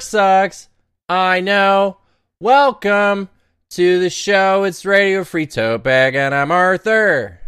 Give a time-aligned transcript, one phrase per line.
[0.00, 0.70] Work sucks.
[1.10, 1.98] I know.
[2.40, 3.28] Welcome
[3.72, 4.64] to the show.
[4.64, 7.38] It's Radio Free Tote Bag, and I'm Arthur.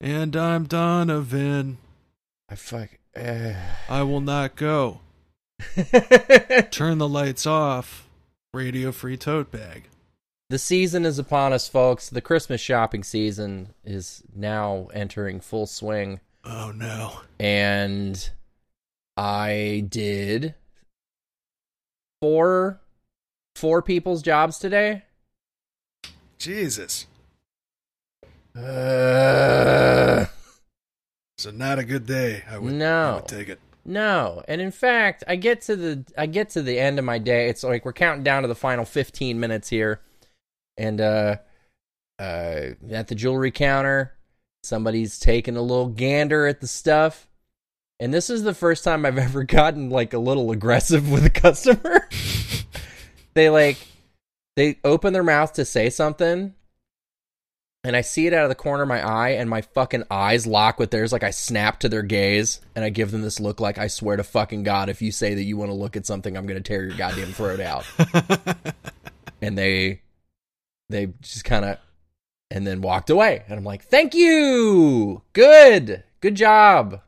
[0.00, 1.76] And I'm Donovan.
[2.48, 2.88] I fuck.
[3.14, 3.52] Uh.
[3.90, 5.00] I will not go.
[6.70, 8.08] Turn the lights off.
[8.54, 9.84] Radio free tote bag.
[10.48, 12.08] the season is upon us, folks.
[12.08, 17.20] The Christmas shopping season is now entering full swing, Oh no.
[17.38, 18.30] and
[19.18, 20.54] I did
[22.24, 22.80] four
[23.54, 25.02] four people's jobs today.
[26.38, 27.06] Jesus.
[28.56, 30.24] Uh,
[31.36, 32.42] So not a good day.
[32.48, 33.14] I would, I No.
[33.16, 33.60] would take it.
[33.84, 37.18] no, and in fact, I get to the I get to the end of my
[37.18, 37.50] day.
[37.50, 40.00] It's like we're counting down to the final fifteen minutes here,
[40.78, 41.36] and uh,
[42.18, 44.14] uh, at the jewelry counter,
[44.62, 47.28] somebody's taking a little gander at the stuff,
[48.00, 51.30] and this is the first time I've ever gotten like a little aggressive with a
[51.30, 52.08] customer.
[53.34, 53.78] they like
[54.56, 56.54] they open their mouth to say something
[57.84, 60.46] and I see it out of the corner of my eye, and my fucking eyes
[60.46, 61.12] lock with theirs.
[61.12, 64.16] Like I snap to their gaze, and I give them this look like I swear
[64.16, 66.62] to fucking God, if you say that you want to look at something, I'm gonna
[66.62, 67.84] tear your goddamn throat out.
[69.42, 70.00] and they,
[70.88, 71.78] they just kind of,
[72.50, 77.02] and then walked away, and I'm like, thank you, good, good job.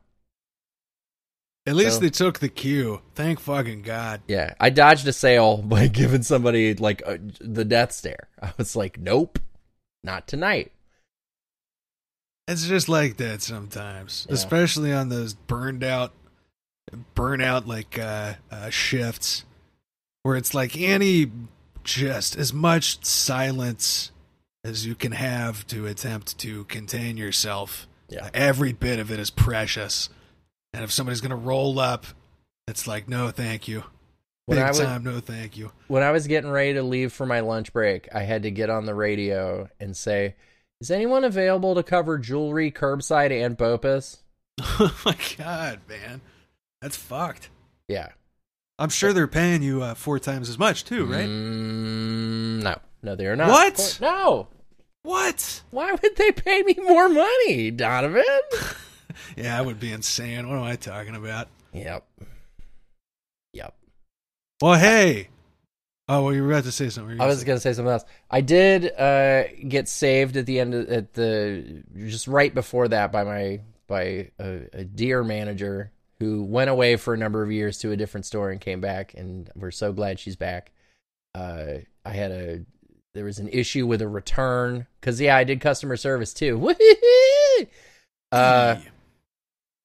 [1.67, 3.01] At least So- they took the cue.
[3.13, 4.21] Thank fucking God.
[4.27, 8.27] Yeah, I dodged a sale by giving somebody like a, the death stare.
[8.41, 9.37] I was like, nope,
[10.03, 10.71] not tonight.
[12.47, 14.35] It's just like that sometimes, Yeah.
[14.35, 16.13] especially on those burned out,
[17.15, 19.43] burnout like uh, uh, shifts,
[20.23, 21.29] where it's like any
[21.83, 24.11] just as much silence
[24.63, 27.87] as you can have to attempt to contain yourself.
[28.09, 28.29] Yeah.
[28.33, 30.07] every bit of it is precious,
[30.73, 32.05] and if somebody's gonna roll up,
[32.67, 33.83] it's like no, thank you,
[34.45, 35.71] When big I was- time, no, thank you.
[35.87, 38.69] when I was getting ready to leave for my lunch break, I had to get
[38.69, 40.35] on the radio and say,
[40.81, 44.17] "Is anyone available to cover jewelry, curbside, and Bopus?"
[44.61, 46.21] oh my god, man,
[46.81, 47.49] that's fucked.
[47.87, 48.09] Yeah.
[48.79, 51.25] I'm sure they're paying you uh, four times as much too, right?
[51.25, 53.49] Mm, no, no, they are not.
[53.49, 53.97] What?
[53.99, 54.49] No.
[55.01, 55.63] What?
[55.71, 58.23] Why would they pay me more money, Donovan?
[59.35, 60.47] Yeah, that would be insane.
[60.47, 61.47] What am I talking about?
[61.73, 62.07] yep.
[63.53, 63.75] Yep.
[64.61, 65.29] Well, hey.
[66.09, 67.03] Oh, well, you were about to say something.
[67.03, 68.05] What were you I was gonna say something else.
[68.31, 73.11] I did uh, get saved at the end of at the just right before that
[73.11, 77.77] by my by a, a dear manager who went away for a number of years
[77.79, 80.71] to a different store and came back, and we're so glad she's back.
[81.35, 82.65] Uh, I had a
[83.13, 86.73] there was an issue with a return because yeah, I did customer service too.
[88.29, 88.75] Uh,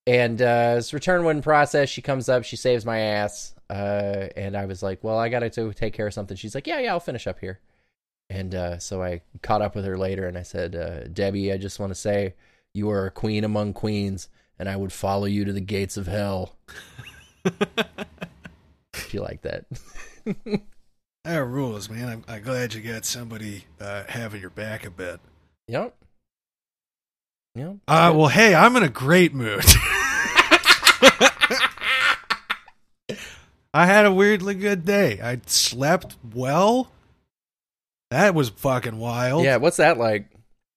[0.06, 1.90] and uh, this return wasn't.
[1.90, 5.50] She comes up, she saves my ass, uh, and I was like, "Well, I gotta
[5.50, 7.60] to take care of something." She's like, "Yeah, yeah, I'll finish up here."
[8.28, 11.56] And uh, so I caught up with her later, and I said, uh, "Debbie, I
[11.56, 12.34] just want to say
[12.74, 16.06] you are a queen among queens, and I would follow you to the gates of
[16.06, 16.56] hell."
[17.44, 19.66] if you like that.
[21.24, 22.08] that rules, man.
[22.08, 25.20] I'm, I'm glad you got somebody uh, having your back a bit.
[25.68, 25.96] yep.
[27.54, 27.76] Yep.
[27.86, 29.64] Uh, well, hey, I'm in a great mood.
[33.74, 35.18] I had a weirdly good day.
[35.22, 36.92] I slept well.
[38.10, 39.44] That was fucking wild.
[39.44, 39.56] yeah.
[39.56, 40.28] What's that like?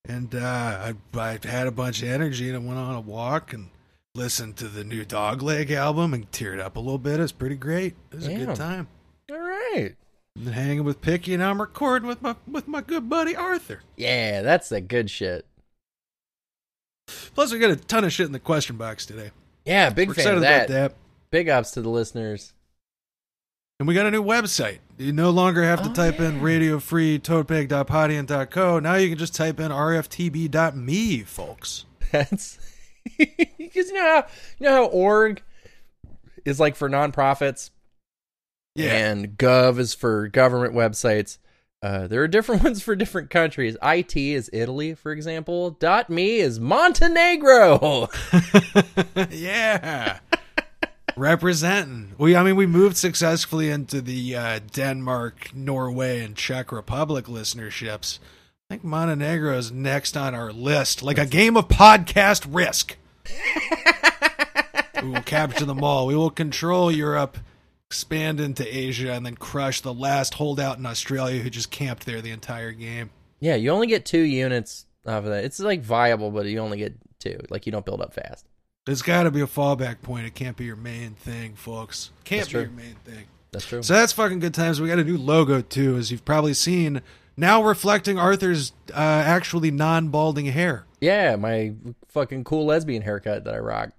[0.07, 3.51] And uh, I, I had a bunch of energy and I went on a walk
[3.53, 3.69] and
[4.13, 7.19] listened to the new Dogleg album and teared up a little bit.
[7.19, 7.95] It was pretty great.
[8.11, 8.87] It was a good time.
[9.31, 9.95] All right.
[10.37, 13.81] And hanging with Picky and I'm recording with my with my good buddy Arthur.
[13.97, 15.45] Yeah, that's the good shit.
[17.33, 19.31] Plus, we got a ton of shit in the question box today.
[19.65, 20.67] Yeah, big We're fan of that.
[20.69, 20.93] that.
[21.31, 22.53] Big ups to the listeners.
[23.79, 24.79] And we got a new website.
[24.97, 26.41] You no longer have to Oh, type in yeah.
[26.41, 28.79] radiofree.totebag.podium.co.
[28.79, 31.85] Now you can just type in rftb.me, folks.
[32.11, 32.57] That's
[33.17, 34.25] because you know how
[34.59, 35.41] you know how org
[36.45, 37.69] is like for nonprofits
[38.75, 41.37] yeah, and gov is for government websites.
[41.85, 43.77] Uh, there are different ones for different countries.
[43.83, 45.69] IT is Italy, for example.
[45.69, 48.09] Dot me is Montenegro.
[49.29, 50.17] yeah.
[51.15, 52.13] Representing.
[52.17, 58.17] We, I mean, we moved successfully into the uh, Denmark, Norway, and Czech Republic listenerships.
[58.67, 62.97] I think Montenegro is next on our list, like a game of podcast risk.
[65.03, 66.07] we will capture them all.
[66.07, 67.37] We will control Europe,
[67.89, 72.21] expand into Asia, and then crush the last holdout in Australia who just camped there
[72.21, 73.09] the entire game.
[73.39, 75.43] yeah, you only get two units off of that.
[75.43, 77.37] It's like viable, but you only get two.
[77.49, 78.45] Like you don't build up fast.
[78.85, 80.25] There's got to be a fallback point.
[80.27, 82.11] It can't be your main thing, folks.
[82.23, 82.61] Can't That's be true.
[82.61, 83.25] your main thing.
[83.51, 83.81] That's true.
[83.81, 84.79] So that's fucking good times.
[84.81, 87.01] We got a new logo too, as you've probably seen.
[87.37, 90.85] Now reflecting Arthur's uh, actually non-balding hair.
[91.01, 91.73] yeah, my
[92.09, 93.89] fucking cool lesbian haircut that I rock.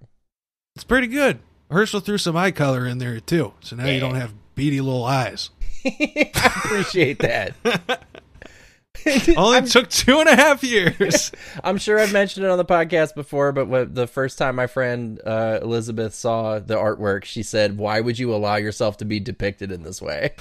[0.74, 1.38] It's pretty good.
[1.70, 5.04] Herschel threw some eye color in there too, so now you don't have beady little
[5.04, 5.50] eyes.
[5.84, 6.30] I
[6.64, 7.54] appreciate that.
[9.36, 11.30] Only took two and a half years.
[11.64, 14.66] I'm sure I've mentioned it on the podcast before, but when, the first time my
[14.66, 19.20] friend uh, Elizabeth saw the artwork, she said, "Why would you allow yourself to be
[19.20, 20.34] depicted in this way?"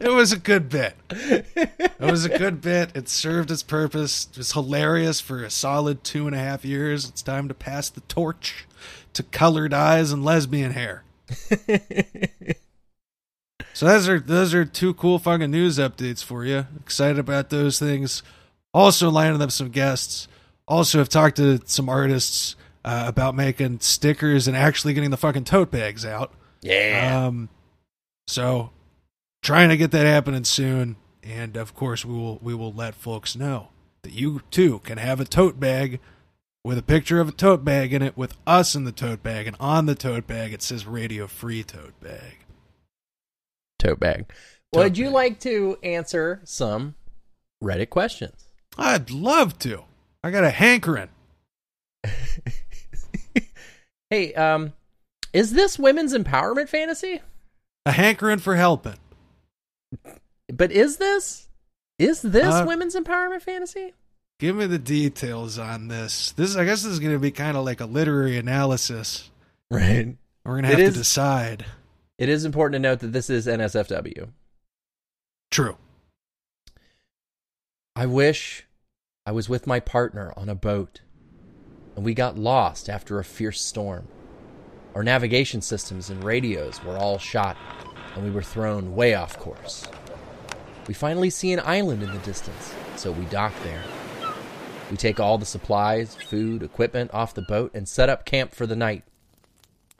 [0.00, 0.94] It was a good bit.
[1.10, 2.94] It was a good bit.
[2.94, 4.28] It served its purpose.
[4.30, 7.08] It was hilarious for a solid two and a half years.
[7.08, 8.66] It's time to pass the torch
[9.14, 11.04] to colored eyes and lesbian hair.
[13.72, 16.66] so those are those are two cool fucking news updates for you.
[16.80, 18.22] Excited about those things.
[18.72, 20.28] Also lining up some guests.
[20.66, 25.44] Also have talked to some artists uh, about making stickers and actually getting the fucking
[25.44, 26.32] tote bags out.
[26.62, 27.26] Yeah.
[27.26, 27.48] Um,
[28.26, 28.70] so
[29.42, 33.36] trying to get that happening soon, and of course we will we will let folks
[33.36, 33.68] know
[34.02, 36.00] that you too can have a tote bag
[36.64, 39.46] with a picture of a tote bag in it with us in the tote bag,
[39.46, 42.38] and on the tote bag it says Radio Free Tote Bag.
[43.78, 44.26] Tote bag.
[44.72, 46.94] Tote Would you like to answer some
[47.62, 48.48] Reddit questions?
[48.78, 49.84] I'd love to.
[50.22, 51.10] I got a hankering.
[54.10, 54.74] Hey, um,
[55.32, 57.20] is this women's empowerment fantasy?
[57.84, 58.94] A hankering for helping.
[60.52, 61.48] But is this?
[61.98, 63.92] Is this Uh, women's empowerment fantasy?
[64.40, 66.32] Give me the details on this.
[66.32, 69.30] This I guess this is going to be kind of like a literary analysis.
[69.70, 70.16] Right.
[70.44, 71.64] We're going to have is- to decide.
[72.16, 74.28] It is important to note that this is NSFW.
[75.50, 75.76] True.
[77.96, 78.66] I wish
[79.26, 81.00] I was with my partner on a boat
[81.96, 84.06] and we got lost after a fierce storm.
[84.94, 87.56] Our navigation systems and radios were all shot
[88.14, 89.86] and we were thrown way off course.
[90.86, 93.82] We finally see an island in the distance, so we dock there.
[94.90, 98.66] We take all the supplies, food, equipment off the boat and set up camp for
[98.66, 99.04] the night.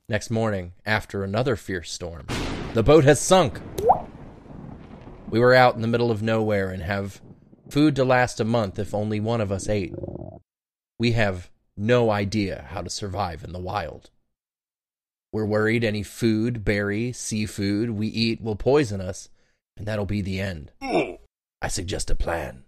[0.09, 2.27] Next morning, after another fierce storm,
[2.75, 3.61] the boat has sunk.
[5.31, 7.23] We were out in the middle of nowhere and have
[7.71, 9.95] food to last a month if only one of us ate.
[10.99, 14.11] We have no idea how to survive in the wild.
[15.33, 19.29] We're worried any food, berry, seafood we eat will poison us,
[19.77, 20.71] and that'll be the end.
[20.81, 21.15] Hmm.
[21.61, 22.65] I suggest a plan.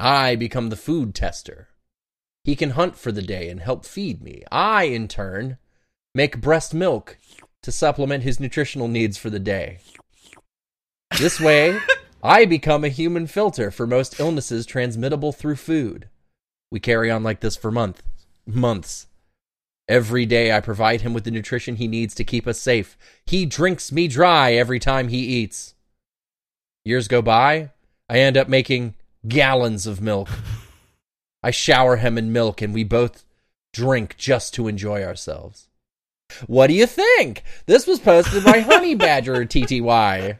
[0.00, 1.68] I become the food tester.
[2.42, 4.42] He can hunt for the day and help feed me.
[4.50, 5.58] I, in turn,
[6.14, 7.18] make breast milk
[7.62, 9.78] to supplement his nutritional needs for the day.
[11.18, 11.78] This way,
[12.22, 16.08] I become a human filter for most illnesses transmittable through food.
[16.70, 18.02] We carry on like this for months.
[18.46, 19.06] Months.
[19.86, 22.96] Every day I provide him with the nutrition he needs to keep us safe.
[23.26, 25.74] He drinks me dry every time he eats.
[26.84, 27.70] Years go by,
[28.08, 28.94] I end up making
[29.28, 30.28] gallons of milk.
[31.42, 33.24] I shower him in milk and we both
[33.72, 35.68] drink just to enjoy ourselves.
[36.46, 37.42] What do you think?
[37.66, 40.36] This was posted by Honey Badger TTY.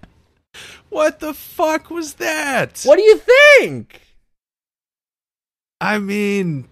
[0.89, 2.83] What the fuck was that?
[2.85, 3.19] What do you
[3.59, 4.01] think?
[5.81, 6.69] I mean,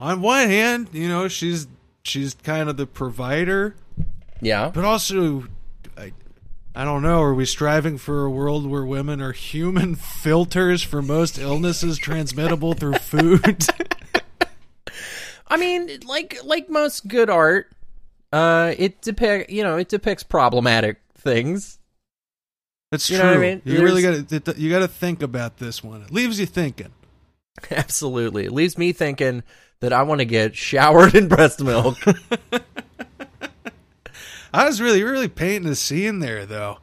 [0.00, 1.68] on one hand, you know, she's
[2.02, 3.76] she's kind of the provider,
[4.40, 4.70] Yeah.
[4.74, 5.44] but also,
[6.78, 7.20] I don't know.
[7.22, 12.74] Are we striving for a world where women are human filters for most illnesses transmittable
[12.74, 13.66] through food?
[15.48, 17.68] I mean, like like most good art,
[18.32, 21.80] uh, it depict you know it depicts problematic things.
[22.92, 23.24] That's You true.
[23.26, 23.62] know what I mean?
[23.64, 26.02] You really got to you got to think about this one.
[26.02, 26.92] It leaves you thinking.
[27.72, 29.42] Absolutely, it leaves me thinking
[29.80, 31.96] that I want to get showered in breast milk.
[34.52, 36.78] I was really, really painting a scene there, though.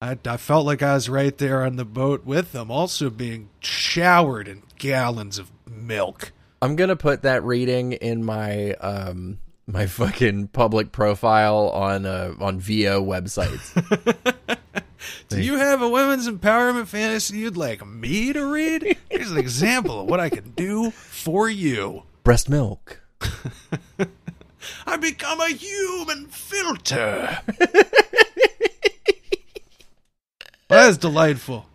[0.00, 3.50] I, I felt like I was right there on the boat with them, also being
[3.60, 6.32] showered in gallons of milk.
[6.60, 12.60] I'm gonna put that reading in my um my fucking public profile on uh on
[12.60, 13.72] VO websites.
[15.28, 18.96] Do you have a women's empowerment fantasy you'd like me to read?
[19.08, 22.04] Here's an example of what I can do for you.
[22.22, 23.00] breast milk.
[24.86, 27.38] I become a human filter.
[30.68, 31.66] that is delightful.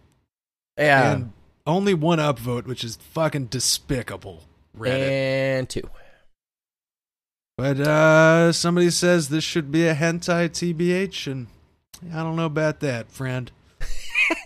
[0.78, 1.34] Yeah, And
[1.66, 4.44] only one upvote, which is fucking despicable.
[4.78, 5.10] Reddit.
[5.10, 5.90] and two.
[7.58, 11.48] But uh somebody says this should be a hentai TBH, and
[12.14, 13.52] I don't know about that, friend.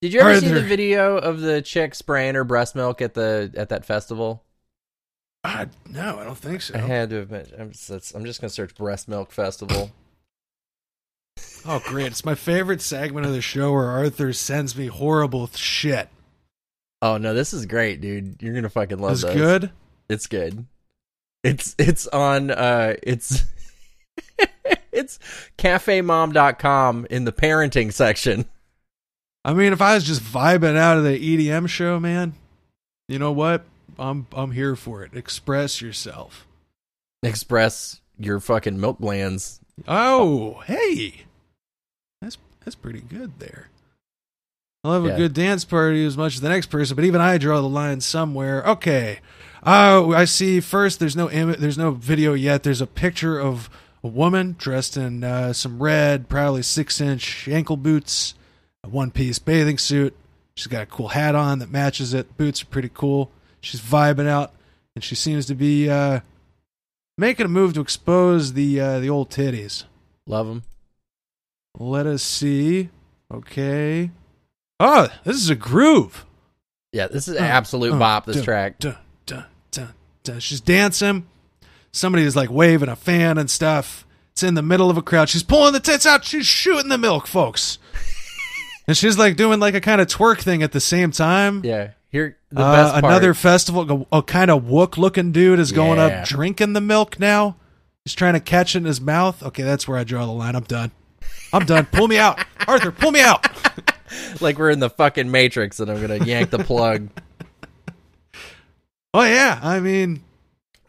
[0.00, 3.14] Did you ever Are see the video of the chick spraying her breast milk at
[3.14, 4.44] the at that festival?
[5.42, 6.74] Uh, no, I don't think so.
[6.74, 9.90] I had to admit, I'm just, I'm just gonna search breast milk festival.
[11.66, 12.06] Oh, great!
[12.08, 16.08] It's my favorite segment of the show where Arthur sends me horrible shit.
[17.02, 18.36] Oh no, this is great, dude.
[18.42, 19.34] You're gonna fucking love Is this.
[19.34, 19.70] good.
[20.08, 20.66] It's good.
[21.42, 23.44] It's it's on uh it's
[24.92, 25.18] it's
[25.56, 28.44] cafemom.com in the parenting section.
[29.44, 32.34] I mean, if I was just vibing out of the EDM show, man,
[33.08, 33.64] you know what?
[34.00, 35.14] I'm I'm here for it.
[35.14, 36.46] Express yourself.
[37.22, 39.60] Express your fucking milk glands.
[39.86, 41.22] Oh, hey,
[42.22, 43.68] that's that's pretty good there.
[44.82, 45.12] I'll have Yeah.
[45.12, 47.68] a good dance party as much as the next person, but even I draw the
[47.68, 48.62] line somewhere.
[48.64, 49.20] Okay,
[49.62, 50.58] Oh, I see.
[50.60, 52.62] First, there's no Im- there's no video yet.
[52.62, 53.68] There's a picture of
[54.02, 58.32] a woman dressed in uh, some red, probably six inch ankle boots,
[58.82, 60.16] a one piece bathing suit.
[60.56, 62.34] She's got a cool hat on that matches it.
[62.38, 63.30] Boots are pretty cool.
[63.60, 64.52] She's vibing out,
[64.94, 66.20] and she seems to be uh,
[67.18, 69.84] making a move to expose the uh, the old titties.
[70.26, 70.62] Love them.
[71.78, 72.88] Let us see.
[73.32, 74.10] Okay.
[74.78, 76.24] Oh, this is a groove.
[76.92, 78.26] Yeah, this is an absolute bop.
[78.26, 78.80] This track.
[80.38, 81.26] She's dancing.
[81.92, 84.06] Somebody is like waving a fan and stuff.
[84.32, 85.28] It's in the middle of a crowd.
[85.28, 86.24] She's pulling the tits out.
[86.24, 87.78] She's shooting the milk, folks.
[88.86, 91.62] and she's like doing like a kind of twerk thing at the same time.
[91.64, 91.92] Yeah.
[92.10, 93.04] Here the Uh, best part.
[93.04, 96.20] another festival, a, a kind of wook looking dude is going Yeah.
[96.22, 97.56] up drinking the milk now.
[98.04, 99.42] He's trying to catch it in his mouth.
[99.42, 100.56] Okay, that's where I draw the line.
[100.56, 100.90] I'm done.
[101.52, 101.86] I'm done.
[101.86, 102.44] pull me out.
[102.66, 103.46] Arthur, pull me out.
[104.40, 107.08] like we're in the fucking Matrix and I'm gonna yank the plug.
[109.12, 110.22] Oh yeah, I mean,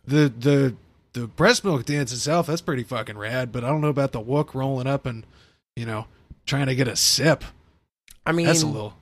[0.06, 0.76] the the
[1.14, 3.52] the breast milk dance itself that's pretty fucking rad.
[3.52, 5.26] But I don't know about the wook rolling up and
[5.76, 6.06] you know
[6.46, 7.44] trying to get a sip.
[8.26, 8.94] I mean That's a little.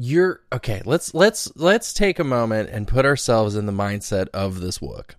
[0.00, 4.60] You're okay let's let's let's take a moment and put ourselves in the mindset of
[4.60, 5.10] this wook.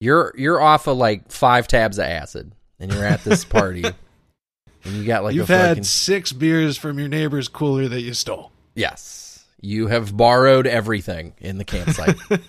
[0.00, 3.84] You're you're off of like five tabs of acid and you're at this party
[4.84, 8.00] and you got like You've a had fucking six beers from your neighbor's cooler that
[8.00, 8.50] you stole.
[8.74, 9.20] yes.
[9.60, 12.16] You have borrowed everything in the campsite.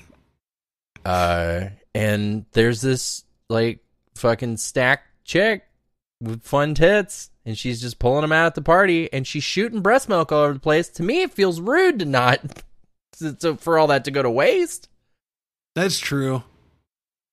[1.06, 3.80] Uh and there's this like
[4.16, 5.64] fucking stacked chick
[6.20, 9.82] with fun tits and she's just pulling them out at the party and she's shooting
[9.82, 12.64] breast milk all over the place to me it feels rude to not
[13.40, 14.90] to, for all that to go to waste
[15.75, 16.44] That's true.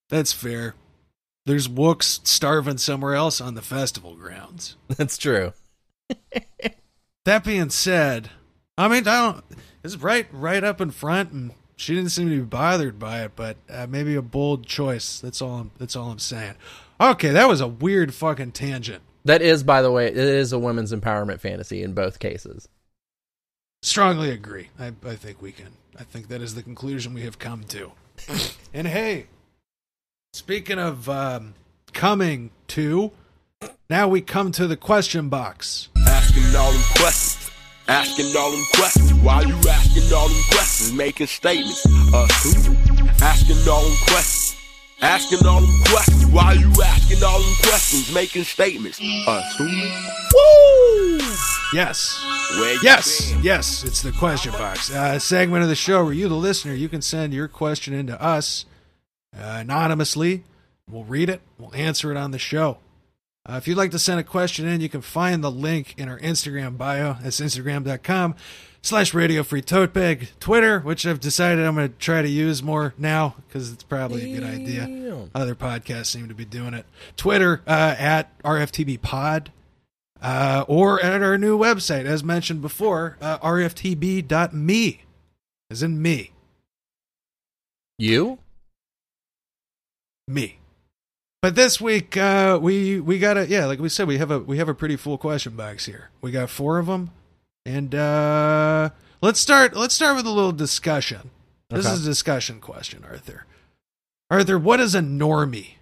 [0.09, 0.75] That's fair.
[1.47, 4.77] There's wooks starving somewhere else on the festival grounds.
[4.89, 5.53] that's true
[7.25, 8.31] That being said,
[8.77, 9.45] I mean, I don't.
[9.85, 13.33] It's right, right up in front, and she didn't seem to be bothered by it.
[13.37, 15.21] But uh, maybe a bold choice.
[15.21, 15.55] That's all.
[15.61, 16.55] I'm, that's all I'm saying.
[17.01, 19.03] Okay, that was a weird fucking tangent.
[19.25, 22.69] That is by the way it is a women's empowerment fantasy in both cases
[23.83, 24.69] Strongly agree.
[24.79, 25.73] I, I think we can.
[25.99, 27.91] I think that is the conclusion we have come to.
[28.75, 29.27] and hey,
[30.33, 31.55] speaking of um,
[31.93, 33.11] coming to,
[33.91, 35.89] now we come to the question box.
[36.07, 37.51] Asking all them questions.
[37.89, 39.13] Asking all them questions.
[39.15, 40.93] Why you asking all them questions?
[40.93, 41.85] Making statements.
[42.15, 42.77] Us who?
[43.21, 44.52] Asking all them questions.
[45.03, 46.27] Asking all them questions.
[46.27, 48.15] Why you asking all them questions?
[48.15, 48.99] Making statements.
[48.99, 49.65] Who?
[49.65, 51.19] Woo!
[51.75, 52.25] Yes.
[52.83, 53.43] Yes, been?
[53.43, 54.95] yes, it's the question box.
[54.95, 57.95] Uh, a segment of the show where you, the listener, you can send your question
[57.95, 58.67] into us
[59.35, 60.45] uh, anonymously.
[60.89, 62.79] We'll read it, we'll answer it on the show.
[63.49, 66.09] Uh, if you'd like to send a question in, you can find the link in
[66.09, 67.17] our Instagram bio.
[67.23, 68.37] That's instagram.com
[68.83, 70.29] slash radio free tote bag.
[70.39, 74.33] Twitter, which I've decided I'm going to try to use more now because it's probably
[74.33, 75.29] a good idea.
[75.35, 76.87] Other podcasts seem to be doing it.
[77.17, 79.51] Twitter uh, at RFTB Pod,
[80.21, 85.01] uh, or at our new website, as mentioned before, uh, rftb.me,
[85.69, 86.31] as in me,
[87.99, 88.39] you
[90.29, 90.59] me.
[91.43, 94.39] But this week, uh, we we got a yeah, like we said, we have a
[94.39, 96.11] we have a pretty full question box here.
[96.21, 97.11] We got four of them,
[97.67, 101.31] and uh, let's start let's start with a little discussion.
[101.69, 101.95] This Okay.
[101.95, 103.45] is a discussion question, Arthur.
[104.31, 105.75] Arthur, what is a normie?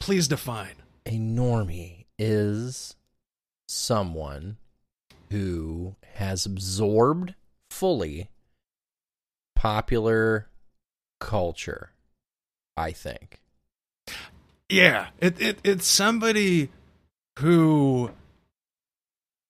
[0.00, 0.74] Please define.
[1.06, 2.94] a normie is
[3.68, 4.58] someone
[5.30, 7.34] who has absorbed
[7.70, 8.28] fully
[9.56, 10.48] popular
[11.20, 11.90] culture
[12.76, 13.40] i think
[14.70, 16.70] Yeah, it, it it's somebody
[17.38, 18.10] who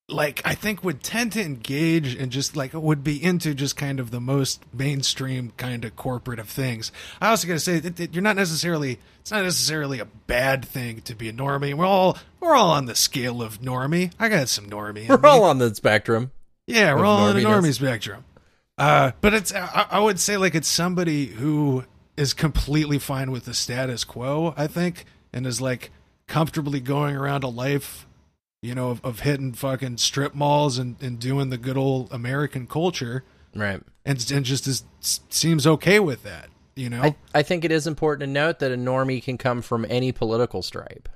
[0.08, 4.00] like I think would tend to engage and just like would be into just kind
[4.00, 6.90] of the most mainstream kind of corporate of things.
[7.20, 10.64] I also got to say that, that you're not necessarily it's not necessarily a bad
[10.64, 11.74] thing to be a normie.
[11.74, 14.12] We're all we're all on the scale of normie.
[14.18, 15.08] I got some normie.
[15.08, 15.28] we're me.
[15.28, 16.32] all on the spectrum
[16.70, 17.62] yeah, we're all on the norminess.
[17.62, 18.24] normie spectrum.
[18.78, 21.84] Uh, but it's I, I would say like it's somebody who
[22.20, 24.54] is completely fine with the status quo.
[24.56, 25.90] I think, and is like
[26.28, 28.06] comfortably going around a life,
[28.62, 32.66] you know, of, of hitting fucking strip malls and, and doing the good old American
[32.66, 33.24] culture,
[33.54, 33.80] Right.
[34.04, 36.48] and and just is seems okay with that.
[36.76, 39.60] You know, I, I think it is important to note that a normie can come
[39.62, 41.08] from any political stripe.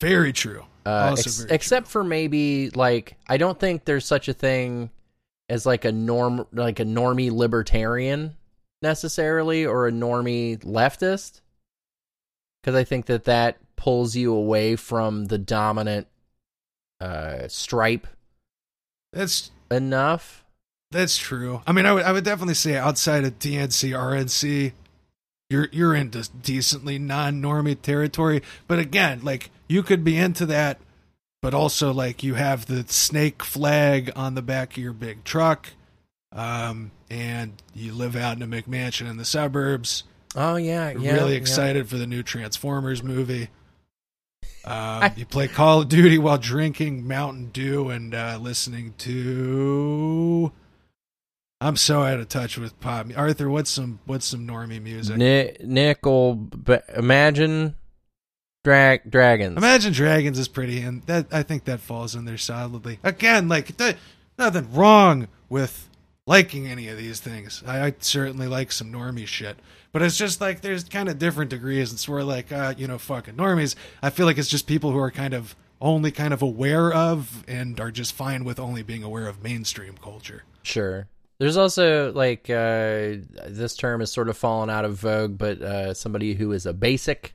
[0.00, 0.64] very true.
[0.84, 1.54] Uh, ex- very true.
[1.54, 4.90] except for maybe like I don't think there's such a thing
[5.48, 8.36] as like a norm like a normie libertarian
[8.82, 11.40] necessarily or a normie leftist
[12.62, 16.06] because I think that that pulls you away from the dominant
[17.00, 18.06] uh stripe
[19.12, 20.44] That's enough.
[20.90, 21.62] That's true.
[21.66, 24.72] I mean, I would I would definitely say outside of DNC, RNC,
[25.50, 28.42] you're you're into decently non-normie territory.
[28.66, 30.78] But again, like you could be into that,
[31.42, 35.70] but also like you have the snake flag on the back of your big truck,
[36.32, 40.04] um, and you live out in a McMansion in the suburbs.
[40.36, 41.14] Oh yeah, yeah.
[41.14, 41.38] really yeah.
[41.38, 43.48] excited for the new Transformers movie.
[44.64, 50.52] Um, you play Call of Duty while drinking Mountain Dew and uh, listening to.
[51.60, 53.06] I'm so out of touch with pop.
[53.16, 55.16] Arthur, what's some what's some normie music?
[55.16, 57.74] Ni- Nickelback imagine
[58.62, 59.56] drag dragons.
[59.56, 62.98] Imagine Dragons is pretty, and that I think that falls in there solidly.
[63.02, 63.96] Again, like th-
[64.38, 65.87] nothing wrong with
[66.28, 67.64] liking any of these things.
[67.66, 69.56] I, I certainly like some normie shit,
[69.90, 71.92] but it's just like there's kind of different degrees.
[71.92, 73.74] It's where like uh, you know fucking normies.
[74.02, 77.44] I feel like it's just people who are kind of only kind of aware of
[77.48, 80.44] and are just fine with only being aware of mainstream culture.
[80.62, 81.08] Sure.
[81.38, 85.94] There's also like uh, this term has sort of fallen out of vogue, but uh,
[85.94, 87.34] somebody who is a basic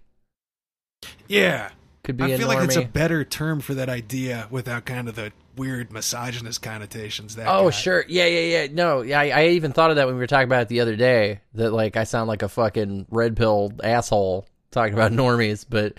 [1.27, 1.71] Yeah,
[2.03, 2.47] could be I feel normie.
[2.47, 7.35] like it's a better term for that idea without kind of the weird misogynist connotations.
[7.35, 7.71] That Oh guy.
[7.71, 8.67] sure, yeah, yeah, yeah.
[8.71, 10.79] No, yeah, I, I even thought of that when we were talking about it the
[10.79, 11.41] other day.
[11.55, 15.97] That like I sound like a fucking red pill asshole talking about normies, but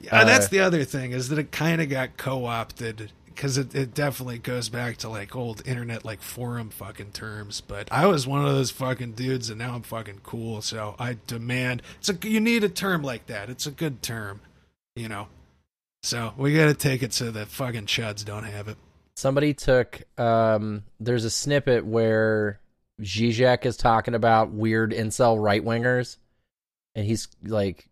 [0.00, 3.74] Yeah, that's Uh, the other thing is that it kind of got co-opted because it,
[3.74, 7.60] it definitely goes back to like old internet like forum fucking terms.
[7.60, 10.62] But I was one of those fucking dudes, and now I'm fucking cool.
[10.62, 13.50] So I demand it's a you need a term like that.
[13.50, 14.40] It's a good term,
[14.96, 15.28] you know.
[16.02, 18.76] So we got to take it so the fucking chuds don't have it.
[19.16, 22.58] somebody took um there's a snippet where
[23.02, 26.16] Zizek is talking about weird incel right wingers
[26.94, 27.86] and he's like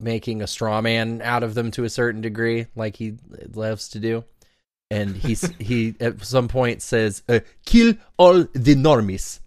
[0.00, 3.14] making a straw man out of them to a certain degree like he
[3.52, 4.24] loves to do
[4.90, 9.40] and he's he at some point says uh, kill all the normies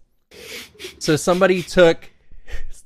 [0.99, 2.09] so somebody took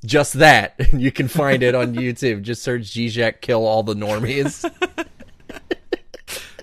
[0.06, 3.94] just that and you can find it on youtube just search Zizek kill all the
[3.94, 4.64] normies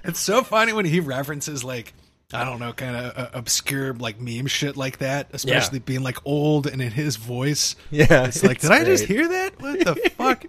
[0.05, 1.93] It's so funny when he references like
[2.33, 6.17] I don't know, kind of uh, obscure like meme shit like that, especially being like
[6.25, 7.75] old and in his voice.
[7.91, 9.61] yeah It's like, did I just hear that?
[9.61, 10.45] What the fuck?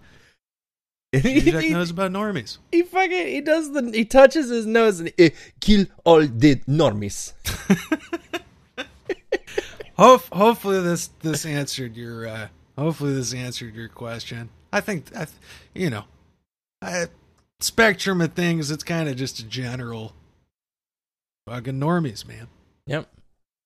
[1.13, 2.59] he, Jack knows about normies.
[2.73, 5.31] he fucking he does the he touches his nose and eh,
[5.61, 7.33] kill all the normies.
[9.97, 14.51] Hope, hopefully this this answered your uh hopefully this answered your question.
[14.73, 15.39] I think I, th-
[15.75, 16.05] you know,
[16.83, 17.07] I,
[17.61, 18.71] spectrum of things.
[18.71, 20.15] It's kind of just a general
[21.49, 22.49] fucking normies, man.
[22.87, 23.09] Yep.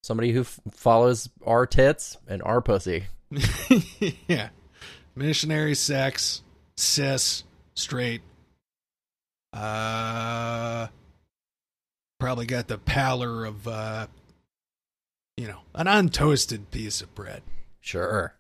[0.02, 3.06] Somebody who f- follows our tits and our pussy.
[4.28, 4.50] yeah,
[5.14, 6.42] missionary sex,
[6.76, 7.44] cis,
[7.74, 8.22] straight.
[9.52, 10.86] Uh,
[12.20, 14.06] probably got the pallor of uh,
[15.38, 17.42] you know, an untoasted piece of bread.
[17.80, 18.34] Sure.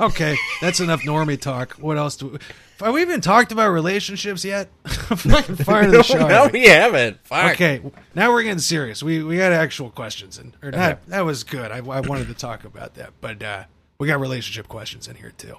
[0.00, 1.74] Okay, that's enough normie talk.
[1.74, 2.38] What else do we,
[2.80, 4.68] have we even talked about relationships yet?
[4.86, 6.26] Fucking far the show.
[6.26, 7.18] no, we haven't.
[7.24, 7.52] Fuck.
[7.52, 7.80] Okay,
[8.14, 9.02] now we're getting serious.
[9.02, 10.96] We we got actual questions in, or Okay.
[11.08, 11.70] That was good.
[11.70, 13.64] I, I wanted to talk about that, but uh,
[13.98, 15.56] we got relationship questions in here too.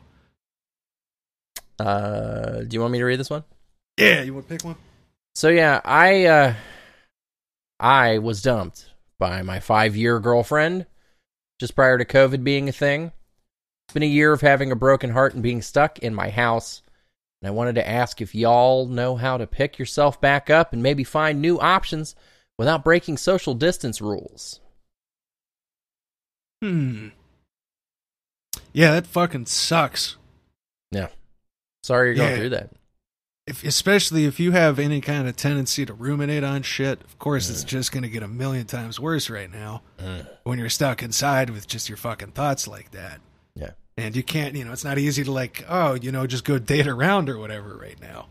[1.79, 3.43] Uh, do you want me to read this one?
[3.97, 4.75] Yeah, you want to pick one?
[5.35, 6.53] So yeah, I uh,
[7.79, 10.85] I was dumped by my five year girlfriend
[11.59, 13.13] just prior to COVID being a thing.
[13.93, 16.81] It's been a year of having a broken heart and being stuck in my house.
[17.39, 20.81] And I wanted to ask if y'all know how to pick yourself back up and
[20.81, 22.15] maybe find new options
[22.57, 24.61] without breaking social distance rules.
[26.63, 27.09] Hmm.
[28.71, 30.17] Yeah, that fucking sucks.
[30.89, 31.09] Yeah.
[31.83, 32.37] Sorry you're going Yeah.
[32.37, 32.69] through that.
[33.45, 36.99] If, especially if you have any kind of tendency to ruminate on shit.
[37.03, 39.83] Of course, it's just going to get a million times worse right now
[40.45, 43.21] when you're stuck inside with just your fucking thoughts like that.
[43.53, 43.73] Yeah.
[43.97, 46.57] And you can't, you know, it's not easy to like, oh, you know, just go
[46.57, 48.27] date around or whatever right now.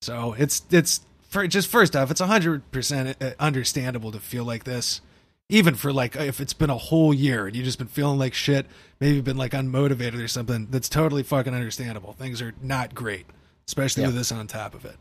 [0.00, 4.62] So it's it's for just first off, it's hundred percent uh, understandable to feel like
[4.64, 5.00] this,
[5.48, 8.32] even for like if it's been a whole year and you've just been feeling like
[8.32, 8.66] shit,
[9.00, 12.12] maybe been like unmotivated or something, that's totally fucking understandable.
[12.12, 13.26] Things are not great,
[13.66, 14.08] especially Yeah.
[14.08, 14.96] with this on top of it.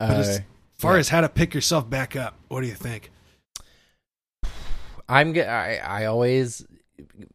[0.00, 0.40] But Uh, as
[0.74, 3.10] far as how to pick yourself back up, what do you think?
[5.08, 6.66] I'm I I always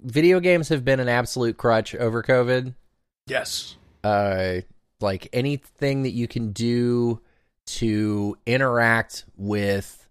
[0.02, 2.74] video games have been an absolute crutch over COVID.
[3.28, 3.78] Yes.
[4.04, 4.62] Uh
[5.00, 7.22] like anything that you can do
[7.66, 10.08] to interact with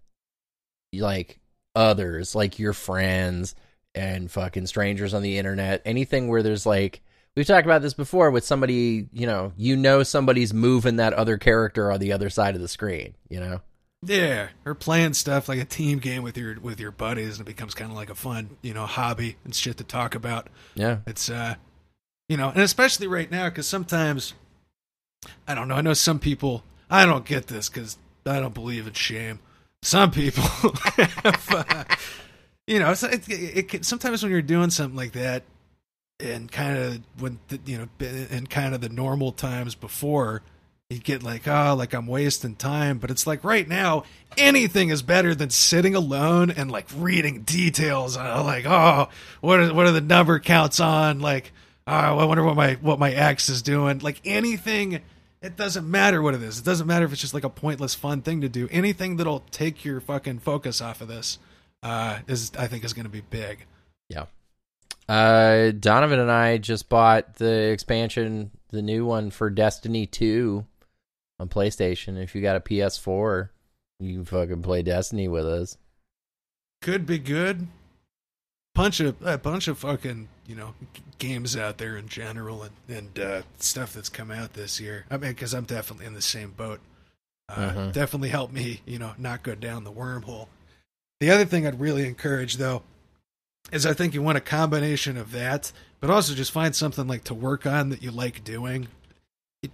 [0.93, 1.39] like
[1.75, 3.55] others, like your friends
[3.95, 7.01] and fucking strangers on the internet, anything where there's like
[7.35, 11.37] we've talked about this before with somebody, you know, you know somebody's moving that other
[11.37, 13.61] character on the other side of the screen, you know?
[14.03, 17.51] Yeah, or playing stuff like a team game with your with your buddies, and it
[17.51, 20.47] becomes kind of like a fun, you know, hobby and shit to talk about.
[20.73, 20.99] Yeah.
[21.05, 21.55] It's uh,
[22.27, 24.33] you know, and especially right now because sometimes
[25.47, 25.75] I don't know.
[25.75, 26.63] I know some people.
[26.89, 29.39] I don't get this because I don't believe in shame.
[29.83, 30.43] Some people,
[30.95, 31.83] have, uh,
[32.67, 35.43] you know, it's, it, it, it sometimes when you're doing something like that,
[36.19, 40.43] and kind of when the, you know, in kind of the normal times before,
[40.91, 42.97] you get like, oh, like I'm wasting time.
[42.97, 44.03] But it's like right now,
[44.37, 48.17] anything is better than sitting alone and like reading details.
[48.17, 51.19] Uh, like, oh, what are what are the number counts on?
[51.19, 51.53] Like,
[51.87, 53.99] oh, I wonder what my what my ex is doing.
[53.99, 55.01] Like anything.
[55.41, 56.59] It doesn't matter what it is.
[56.59, 58.67] It doesn't matter if it's just like a pointless fun thing to do.
[58.69, 61.39] Anything that'll take your fucking focus off of this
[61.81, 63.65] uh, is, I think, is going to be big.
[64.07, 64.25] Yeah.
[65.09, 70.63] Uh, Donovan and I just bought the expansion, the new one for Destiny 2
[71.41, 72.21] on PlayStation.
[72.21, 73.49] If you got a PS4,
[73.99, 75.77] you can fucking play Destiny with us.
[76.81, 77.67] Could be good.
[78.73, 80.73] Bunch of a bunch of fucking you know
[81.17, 85.05] games out there in general and and uh, stuff that's come out this year.
[85.11, 86.79] I mean, because I'm definitely in the same boat.
[87.49, 87.91] Uh, Mhm.
[87.91, 90.47] Definitely helped me, you know, not go down the wormhole.
[91.19, 92.83] The other thing I'd really encourage though
[93.73, 97.25] is I think you want a combination of that, but also just find something like
[97.25, 98.87] to work on that you like doing,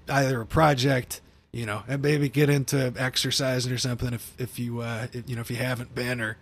[0.10, 4.82] either a project, you know, and maybe get into exercising or something if if you
[4.82, 6.38] uh if, you know if you haven't been or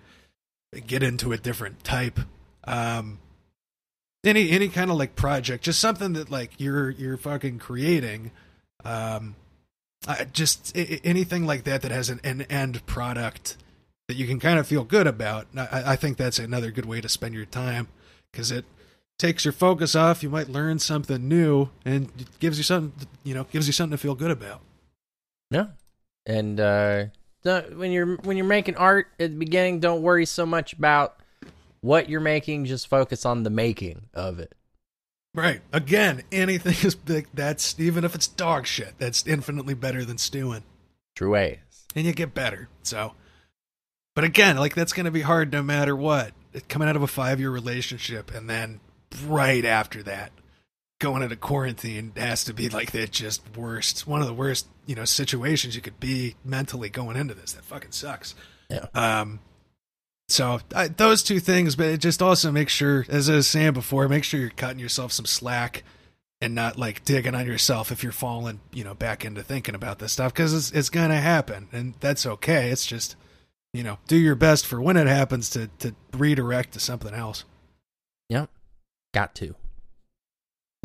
[0.88, 2.20] get into a different type.
[2.66, 3.20] Um,
[4.24, 8.32] any any kind of like project, just something that like you're you're fucking creating.
[8.84, 9.36] Um,
[10.08, 13.58] I, just I- anything like that that has an, an end product
[14.08, 15.48] that you can kind of feel good about.
[15.56, 17.88] I, I think that's another good way to spend your time
[18.32, 18.66] because it
[19.18, 20.22] takes your focus off.
[20.22, 24.02] You might learn something new and gives you something, you know, gives you something to
[24.02, 24.62] feel good about.
[25.52, 25.68] Yeah.
[26.26, 27.06] And uh
[27.44, 31.18] when you're when you're making art at the beginning, don't worry so much about
[31.82, 34.56] what you're making, just focus on the making of it.
[35.36, 35.62] Right.
[35.72, 37.28] Again, anything is big.
[37.34, 40.64] That's even if it's dog shit, that's infinitely better than stewing.
[41.16, 41.60] True ways.
[41.96, 42.68] and you get better.
[42.84, 43.14] So,
[44.16, 46.32] but again, like that's going to be hard no matter what.
[46.54, 48.80] It, coming out of a five year relationship and then
[49.28, 50.32] right after that,
[51.00, 54.96] going into quarantine has to be like the just worst, one of the worst, you
[54.96, 57.54] know, situations you could be mentally going into this.
[57.54, 58.36] That fucking sucks.
[58.70, 58.88] Yeah.
[58.94, 59.40] Um,
[60.28, 63.74] so I, those two things, but it just also make sure, as I was saying
[63.74, 65.84] before, make sure you're cutting yourself some slack
[66.42, 70.00] and not like digging on yourself if you're falling, you know, back into thinking about
[70.00, 72.70] this stuff because it's it's gonna happen and that's okay.
[72.72, 73.16] It's just,
[73.74, 77.46] you know, do your best for when it happens to to redirect to something else.
[78.30, 78.50] Yep.
[79.14, 79.56] Got to.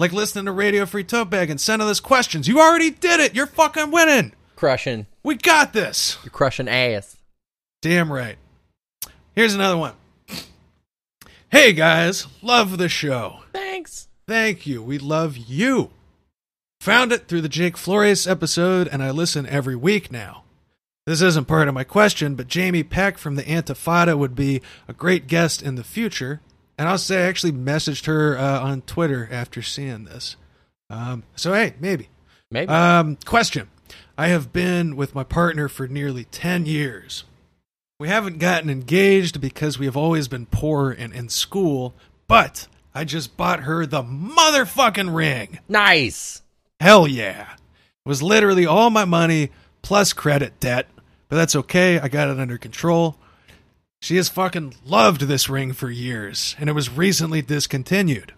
[0.00, 2.48] Like listening to Radio Free Tote Bag and sending us questions.
[2.48, 3.34] You already did it.
[3.34, 4.32] You're fucking winning.
[4.56, 6.16] Crushing We got this.
[6.24, 7.18] you're crushing ass.
[7.82, 8.38] Damn right.
[9.34, 9.92] Here's another one.
[11.50, 13.40] Hey guys, love the show.
[13.52, 14.08] Thanks.
[14.26, 14.82] Thank you.
[14.82, 15.90] We love you.
[16.80, 20.44] Found it through the Jake Flores episode, and I listen every week now.
[21.04, 24.94] This isn't part of my question, but Jamie Peck from the Antifada would be a
[24.94, 26.40] great guest in the future.
[26.80, 30.36] And I'll say I actually messaged her uh, on Twitter after seeing this.
[30.88, 32.08] Um, so, hey, maybe.
[32.50, 32.72] Maybe.
[32.72, 33.68] Um, question.
[34.16, 37.24] I have been with my partner for nearly 10 years.
[37.98, 41.92] We haven't gotten engaged because we have always been poor and in school,
[42.26, 45.58] but I just bought her the motherfucking ring.
[45.68, 46.40] nice.
[46.80, 47.42] Hell yeah.
[47.52, 49.50] It was literally all my money
[49.82, 50.86] plus credit debt,
[51.28, 52.00] but that's okay.
[52.00, 53.18] I got it under control.
[54.02, 58.32] She has fucking loved this ring for years, and it was recently discontinued.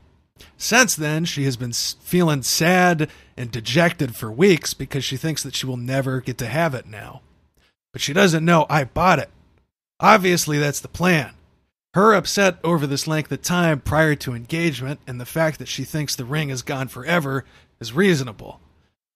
[0.56, 5.54] Since then, she has been feeling sad and dejected for weeks because she thinks that
[5.54, 7.22] she will never get to have it now.
[7.92, 9.30] But she doesn't know I bought it.
[10.00, 11.34] Obviously, that's the plan.
[11.94, 15.84] Her upset over this length of time prior to engagement and the fact that she
[15.84, 17.44] thinks the ring is gone forever
[17.80, 18.60] is reasonable.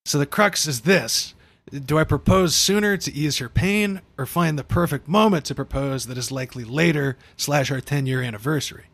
[0.05, 1.35] So the crux is this
[1.73, 6.07] Do I propose sooner to ease her pain, or find the perfect moment to propose
[6.07, 8.85] that is likely later slash our ten year anniversary?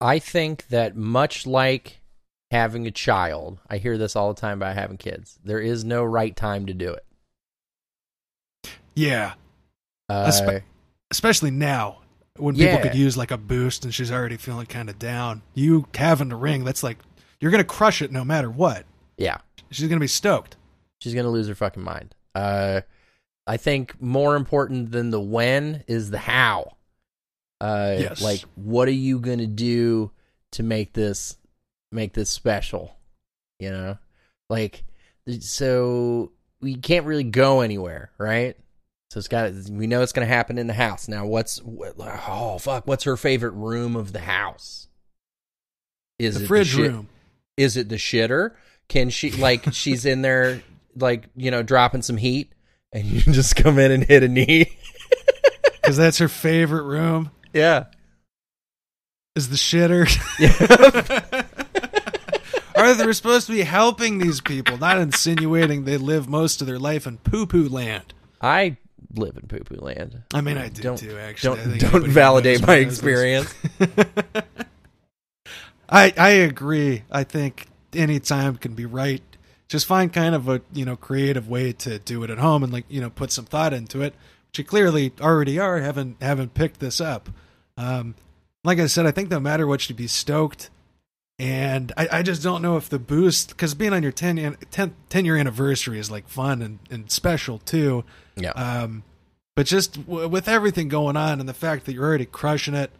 [0.00, 2.00] I think that much like
[2.50, 5.38] having a child, I hear this all the time about having kids.
[5.42, 7.04] There is no right time to do it.
[8.94, 9.34] Yeah,
[10.08, 10.62] Uh, Espe-
[11.10, 11.98] especially now
[12.36, 12.82] when people Yeah.
[12.82, 15.42] could use like a boost and she's already feeling kind of down.
[15.54, 16.98] You having a ring, that's like
[17.40, 18.84] you're gonna crush it no matter what.
[19.16, 19.38] yeah,
[19.70, 20.55] She's gonna be stoked.
[21.00, 22.14] She's gonna lose her fucking mind.
[22.34, 22.82] Uh,
[23.46, 26.72] I think more important than the when is the how.
[27.60, 28.20] Uh, Yes.
[28.20, 30.10] like what are you gonna do
[30.52, 31.36] to make this
[31.92, 32.96] make this special?
[33.58, 33.98] You know,
[34.50, 34.84] like
[35.40, 38.56] so we can't really go anywhere, right?
[39.10, 41.08] So it's got we know it's gonna happen in the house.
[41.08, 42.86] Now, what's oh fuck?
[42.86, 44.88] What's her favorite room of the house?
[46.18, 47.08] Is The it fridge shit- room.
[47.56, 48.52] is it the shitter?
[48.88, 50.62] Can she like she's in there
[50.96, 52.52] like you know dropping some heat
[52.92, 54.76] and you just come in and hit a knee?
[55.82, 57.30] Because that's her favorite room.
[57.52, 57.84] yeah.
[59.36, 60.08] Is the shitter.
[60.40, 61.42] Yeah.
[62.74, 66.80] Arthur, we're supposed to be helping these people, not insinuating they live most of their
[66.80, 68.12] life in poo poo land.
[68.40, 68.78] I
[69.14, 70.24] live in poo poo land.
[70.34, 71.16] I mean, I do Don't- too.
[71.18, 73.54] Actually, Don't don't validate my experience.
[75.88, 77.04] I I agree.
[77.10, 79.22] I think any time can be right.
[79.68, 82.72] Just find kind of a you know creative way to do it at home and
[82.72, 84.14] like you know put some thought into it,
[84.48, 85.78] which you clearly already are.
[85.80, 87.28] Haven't haven't picked this up.
[87.76, 88.14] Um,
[88.64, 90.70] like I said, I think no matter what, you'd be stoked.
[91.38, 94.94] And I, I just don't know if the boost, because being on your 10, 10,
[95.08, 98.04] 10 year anniversary is like fun and, and special too.
[98.36, 98.50] Yeah.
[98.50, 99.04] Um,
[99.54, 102.90] but just w- with everything going on and the fact that you're already crushing it,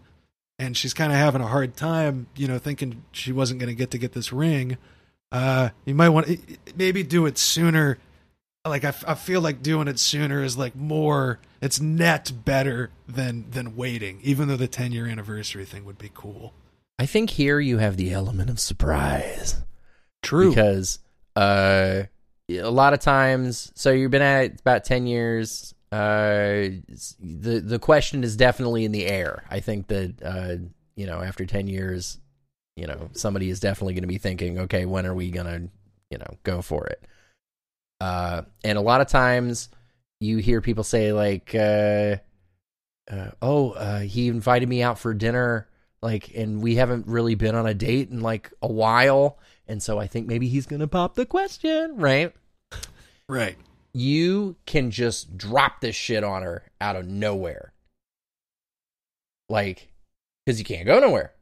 [0.59, 3.75] and she's kind of having a hard time, you know, thinking she wasn't going to
[3.75, 4.79] get to get this ring.
[5.33, 6.39] Uh, you might want to
[6.77, 7.99] maybe do it sooner.
[8.67, 11.39] Like I, f- I feel like doing it sooner is like more.
[11.61, 14.19] It's net better than than waiting.
[14.23, 16.53] Even though the ten year anniversary thing would be cool.
[16.99, 19.63] I think here you have the element of surprise.
[20.23, 20.49] True.
[20.51, 20.99] because
[21.37, 22.05] uh
[22.49, 26.67] a lot of times so you've been at it about 10 years uh
[27.21, 30.55] the the question is definitely in the air i think that uh
[30.97, 32.19] you know after 10 years
[32.77, 35.69] you know somebody is definitely going to be thinking okay when are we going to
[36.11, 37.05] you know go for it
[38.01, 39.69] uh and a lot of times
[40.21, 42.17] you hear people say like uh,
[43.11, 45.69] uh oh uh he invited me out for dinner
[46.03, 49.99] like and we haven't really been on a date in like a while and so
[49.99, 52.33] I think maybe he's gonna pop the question, right?
[53.29, 53.57] right.
[53.93, 57.73] You can just drop this shit on her out of nowhere,
[59.49, 59.89] like,
[60.45, 61.33] because you can't go nowhere.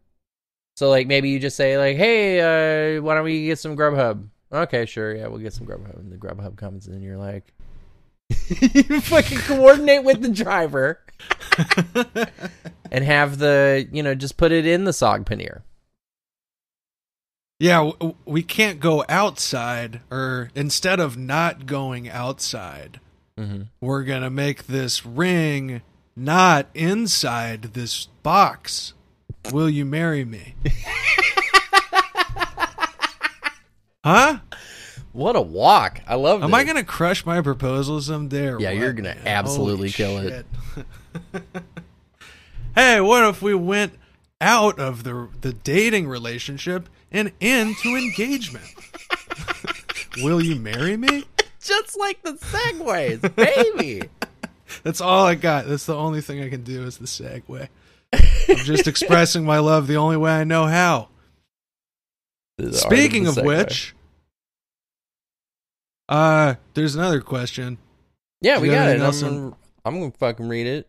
[0.77, 4.27] So like maybe you just say like, "Hey, uh, why don't we get some Grubhub?"
[4.53, 5.99] Okay, sure, yeah, we'll get some Grubhub.
[5.99, 7.53] And the Grubhub comes, and you're like,
[8.49, 11.01] you fucking coordinate with the driver
[12.91, 15.63] and have the you know just put it in the saag paneer.
[17.61, 17.93] Yeah,
[18.25, 23.01] we can't go outside, or instead of not going outside,
[23.39, 23.63] Mm-hmm.
[23.81, 25.83] we're gonna make this ring
[26.15, 28.95] not inside this box.
[29.53, 30.55] Will you marry me?
[34.05, 34.39] huh?
[35.13, 36.01] What a walk!
[36.09, 36.41] I love.
[36.41, 36.45] it.
[36.45, 36.61] Am this.
[36.61, 38.49] I gonna crush my proposal someday?
[38.49, 40.47] Or Yeah, what, you're gonna absolutely Holy kill it.
[42.75, 43.95] hey, what if we went
[44.41, 48.65] out of the the dating relationship and into engagement?
[50.23, 51.25] Will you marry me?
[51.61, 54.03] just like the segues, baby.
[54.83, 55.67] That's all I got.
[55.67, 57.69] That's the only thing I can do is the segue.
[58.49, 61.09] I'm just expressing my love the only way I know how.
[62.73, 63.95] Speaking of which,
[66.09, 67.79] uh, there's another question.
[68.41, 69.01] yeah, we got got it.
[69.03, 70.89] I'm gonna, I'm gonna fucking read it.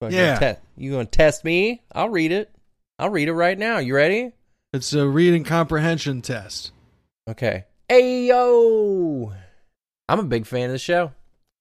[0.00, 0.38] Fucking Yeah.
[0.54, 1.82] te- you gonna test me?
[1.92, 2.50] I'll read it.
[2.98, 3.78] I'll read it right now.
[3.78, 4.32] You ready?
[4.72, 6.72] It's a reading comprehension test.
[7.28, 7.64] Okay.
[7.88, 9.32] Hey yo,
[10.08, 11.12] I'm a big fan of the show.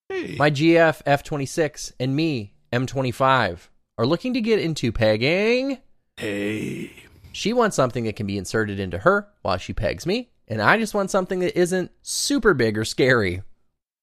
[0.09, 0.35] Hey.
[0.37, 5.79] My GF F26 and me M25 are looking to get into pegging.
[6.17, 6.91] hey.
[7.35, 10.77] She wants something that can be inserted into her while she pegs me, and I
[10.77, 13.41] just want something that isn't super big or scary.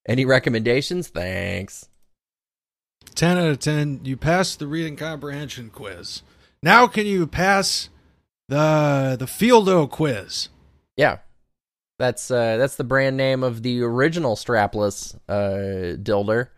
[0.09, 1.07] Any recommendations?
[1.09, 1.89] Thanks.
[3.15, 6.23] 10 out of 10 you passed the reading comprehension quiz
[6.63, 7.89] now can you pass
[8.49, 10.49] the the Feeldoe quiz
[10.97, 11.19] Yeah.
[11.99, 16.49] That's uh that's the brand name of the original strapless uh dilder.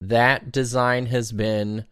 [0.00, 1.86] That design has been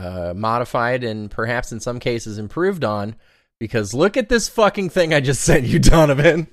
[0.00, 3.14] uh modified and perhaps in some cases improved on
[3.58, 6.46] because look at this fucking thing I just sent you, Donovan.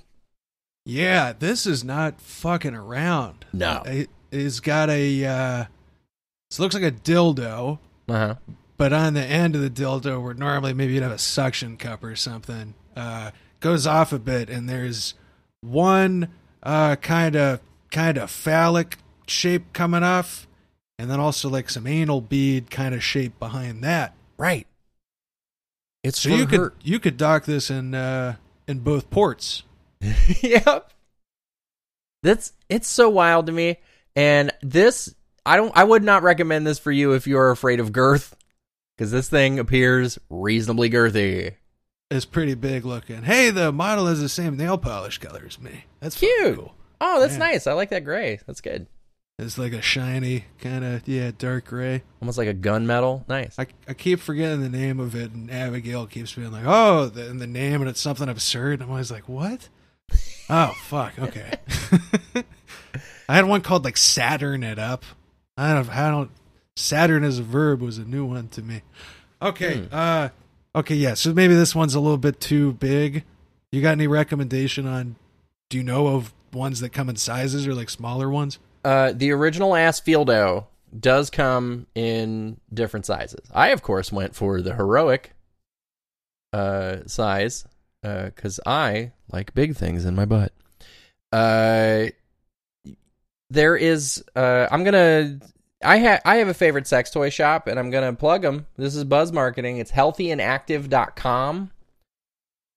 [0.86, 3.82] yeah this is not fucking around No.
[3.86, 5.24] I- is got a.
[5.26, 5.66] Uh,
[6.52, 7.80] it looks like a dildo,
[8.10, 8.36] Uh huh.
[8.76, 12.04] but on the end of the dildo, where normally maybe you'd have a suction cup
[12.04, 13.32] or something, uh,
[13.62, 15.14] goes off a bit, and there's
[15.62, 16.28] one
[16.62, 20.46] uh, kind of kind of phallic shape coming off,
[21.00, 24.14] and then also like some anal bead kind of shape behind that.
[24.38, 24.68] Right.
[26.04, 26.70] It's So you her.
[26.70, 28.36] could you could dock this in uh,
[28.68, 29.64] in both ports.
[30.42, 30.92] yep.
[32.24, 33.78] That's it's so wild to me.
[34.16, 35.14] And this
[35.46, 38.36] I don't I would not recommend this for you if you're afraid of girth.
[38.98, 41.54] Because this thing appears reasonably girthy.
[42.10, 43.22] It's pretty big looking.
[43.24, 45.84] Hey, the model has the same nail polish color as me.
[46.00, 46.56] That's Cute.
[46.56, 46.74] Cool.
[47.02, 47.40] Oh, that's Yeah.
[47.40, 47.68] nice.
[47.68, 48.40] I like that gray.
[48.48, 48.88] That's good.
[49.40, 52.02] It's like a shiny kind of yeah dark gray.
[52.22, 53.28] Almost like a gunmetal.
[53.28, 53.58] Nice.
[53.60, 57.30] I, I keep forgetting the name of it, and Abigail keeps being like, "Oh, the,
[57.30, 59.70] and the name, and it's something absurd." And I'm always like, "What?"
[60.50, 61.20] oh, fuck.
[61.20, 61.52] Okay.
[63.30, 65.06] I had one called like Saturn it up.
[65.56, 65.90] I don't.
[65.90, 66.32] I don't.
[66.76, 68.82] Saturn as a verb was a new one to me.
[69.40, 69.82] Okay.
[69.82, 69.86] Hmm.
[69.92, 70.30] Uh.
[70.74, 70.96] Okay.
[70.96, 71.14] Yeah.
[71.14, 73.24] So maybe this one's a little bit too big.
[73.72, 75.16] You got any recommendation on?
[75.70, 78.58] Do you know of ones that come in sizes or like smaller ones?
[78.88, 80.66] Uh, the original ass Feeldoe
[80.98, 83.46] does come in different sizes.
[83.54, 85.34] I, of course, went for the heroic
[86.54, 87.66] uh, size
[88.02, 90.54] because I like big things in my butt.
[91.34, 92.06] Uh,
[93.50, 94.24] there is.
[94.38, 95.40] Uh, I'm gonna.
[95.84, 98.68] I have I have a favorite sex toy shop, and I'm gonna plug them.
[98.78, 99.80] This is Buzz Marketing.
[99.80, 101.72] It's healthyandactive.com.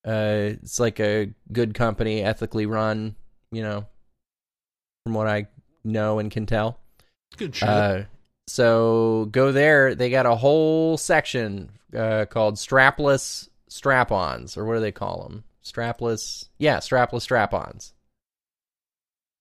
[0.04, 3.14] Uh, it's like a good company, ethically run.
[3.52, 3.86] You know,
[5.04, 5.46] from what I
[5.84, 6.78] know and can tell.
[7.36, 7.68] Good shit.
[7.68, 8.02] Uh,
[8.46, 9.94] so go there.
[9.94, 15.44] They got a whole section uh, called strapless strap-ons, or what do they call them?
[15.64, 17.94] Strapless, yeah, strapless strap-ons.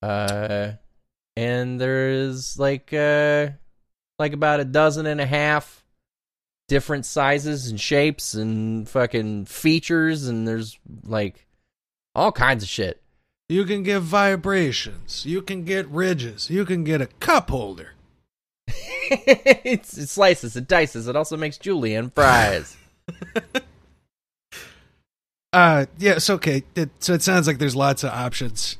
[0.02, 0.72] Uh,
[1.36, 3.48] and there's like uh,
[4.18, 5.84] like about a dozen and a half
[6.68, 11.46] different sizes and shapes and fucking features, and there's like
[12.14, 12.99] all kinds of shit.
[13.50, 15.26] You can get vibrations.
[15.26, 16.48] You can get ridges.
[16.50, 17.94] You can get a cup holder.
[18.68, 22.76] it slices, it dices, it also makes julienne fries.
[25.52, 26.62] Uh, yeah, it's okay.
[26.76, 28.76] It, so it sounds like there's lots of options.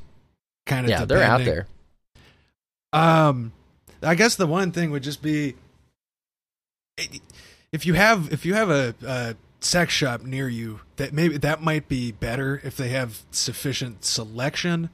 [0.65, 0.89] Kind of.
[0.89, 1.67] yeah, they're out there.
[2.93, 3.51] Um,
[4.01, 5.55] I guess the one thing would just be
[7.73, 11.61] if you have if you have a, a sex shop near you that maybe that
[11.61, 14.89] might be better if they have sufficient selection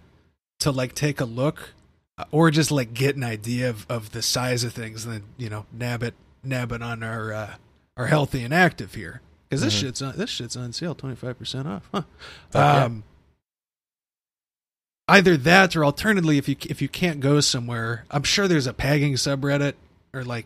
[0.59, 1.73] to like take a look
[2.17, 5.23] uh, or just like get an idea of, of the size of things and then
[5.37, 7.53] you know nab it nab it on our uh,
[7.95, 9.79] our healthy and active here because this Mhm.
[9.79, 11.87] shit's on this shit's on sale twenty five percent off.
[11.93, 12.01] Huh.
[12.53, 12.83] yeah.
[12.83, 13.03] Um,
[15.07, 18.73] either that or alternatively, if you if you can't go somewhere, I'm sure there's a
[18.73, 19.73] pegging subreddit
[20.13, 20.45] or like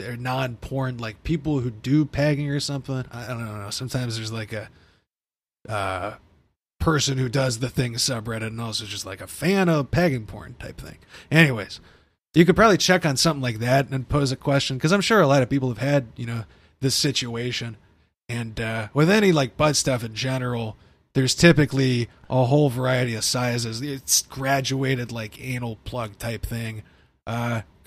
[0.00, 3.04] or non porn like people who do pegging or something.
[3.12, 3.70] I, don't know.
[3.70, 4.68] Sometimes there's like a
[5.68, 6.14] uh
[6.78, 10.54] person who does the thing subreddit and also just like a fan of pegging porn
[10.58, 10.98] type thing.
[11.30, 11.80] Anyways,
[12.34, 15.20] you could probably check on something like that and pose a question because I'm sure
[15.20, 16.44] a lot of people have had you know
[16.80, 17.76] this situation,
[18.28, 20.76] and uh, with any like butt stuff in general,
[21.14, 23.82] there's typically a whole variety of sizes.
[23.82, 26.84] It's graduated like anal plug type thing,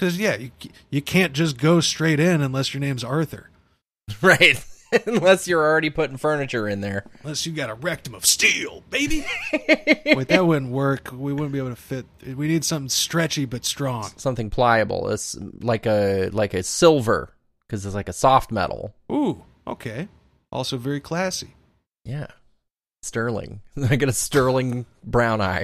[0.01, 0.51] because yeah, you
[0.89, 3.49] you can't just go straight in unless your name's Arthur,
[4.21, 4.63] Right.
[5.05, 7.05] Unless you're already putting furniture in there.
[7.23, 9.25] unless you got a rectum of steel, baby.
[9.53, 11.11] Wait, that wouldn't work.
[11.13, 12.05] We wouldn't be able to fit.
[12.27, 14.11] We need something stretchy but strong.
[14.17, 15.07] Something pliable.
[15.07, 17.33] It's like a like a silver
[17.65, 18.93] because it's like a soft metal.
[19.09, 20.09] Ooh, okay.
[20.51, 21.55] Also very classy.
[22.03, 22.27] Yeah.
[23.01, 23.61] Sterling.
[23.89, 25.63] I got a sterling brown eye.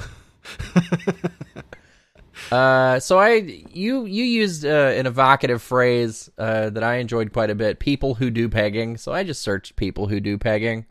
[2.52, 7.50] Uh, so I you you used uh, an evocative phrase uh, that I enjoyed quite
[7.50, 7.80] a bit.
[7.80, 8.98] People who do pegging.
[8.98, 10.86] So I just searched people who do pegging,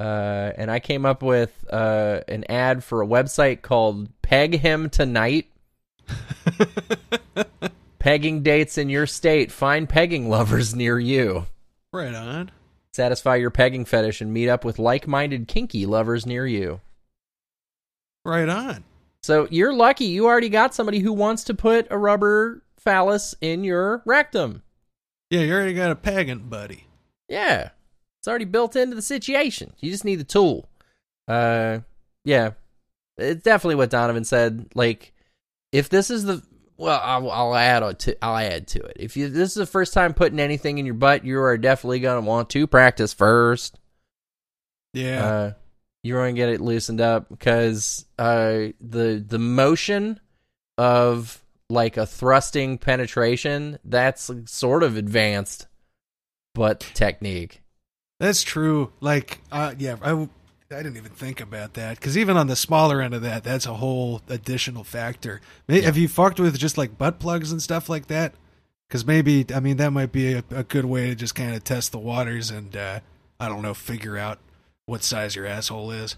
[0.00, 4.88] uh, and I came up with uh, an ad for a website called Peg Him
[4.88, 5.48] Tonight.
[7.98, 9.52] pegging dates in your state.
[9.52, 11.46] Find pegging lovers near you.
[11.92, 12.50] Right on.
[12.94, 16.80] Satisfy your pegging fetish and meet up with like-minded kinky lovers near you.
[18.24, 18.84] Right on.
[19.28, 23.62] So you're lucky you already got somebody who wants to put a rubber phallus in
[23.62, 24.62] your rectum.
[25.28, 26.86] Yeah, you already got a pagan buddy.
[27.28, 27.68] Yeah.
[28.18, 29.74] It's already built into the situation.
[29.80, 30.66] You just need the tool.
[31.28, 31.80] Uh
[32.24, 32.52] yeah.
[33.18, 34.70] It's definitely what Donovan said.
[34.74, 35.12] Like
[35.72, 36.42] if this is the
[36.78, 38.96] well, I'll, I'll add to I'll add to it.
[38.98, 42.00] If you this is the first time putting anything in your butt, you are definitely
[42.00, 43.78] gonna want to practice first.
[44.94, 45.26] Yeah.
[45.26, 45.52] Uh,
[46.02, 50.20] you're going to get it loosened up because uh, the the motion
[50.76, 55.66] of like a thrusting penetration, that's sort of advanced,
[56.54, 57.62] but technique.
[58.20, 58.92] That's true.
[59.00, 60.26] Like, uh, yeah, I
[60.70, 63.74] didn't even think about that because even on the smaller end of that, that's a
[63.74, 65.40] whole additional factor.
[65.66, 68.34] May, Have you fucked with just like butt plugs and stuff like that?
[68.88, 71.62] Because maybe, I mean, that might be a, a good way to just kind of
[71.62, 73.00] test the waters and, uh,
[73.38, 74.38] I don't know, figure out
[74.88, 76.16] what size your asshole is.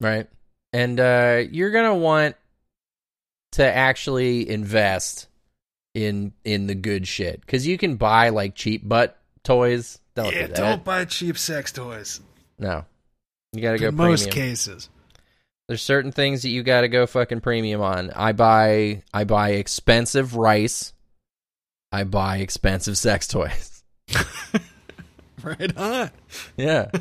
[0.00, 0.28] Right.
[0.72, 2.36] And uh, you're gonna want
[3.52, 5.28] to actually invest
[5.94, 9.98] in in the good shit because you can buy like cheap butt toys.
[10.14, 10.56] Don't yeah, do that.
[10.56, 12.20] don't buy cheap sex toys.
[12.58, 12.84] No,
[13.52, 14.50] you gotta go In most premium.
[14.50, 14.88] cases.
[15.68, 18.10] There's certain things that you gotta go fucking premium on.
[18.12, 20.94] I buy I buy expensive rice.
[21.90, 23.82] I buy expensive sex toys.
[25.42, 26.10] Right on.
[26.56, 26.90] Yeah.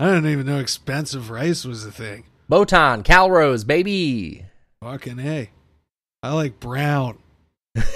[0.00, 2.24] I didn't even know expensive rice was a thing.
[2.50, 4.46] Botan, Calrose, baby.
[4.82, 5.50] Fucking hey,
[6.22, 7.18] I like brown.
[7.74, 7.90] it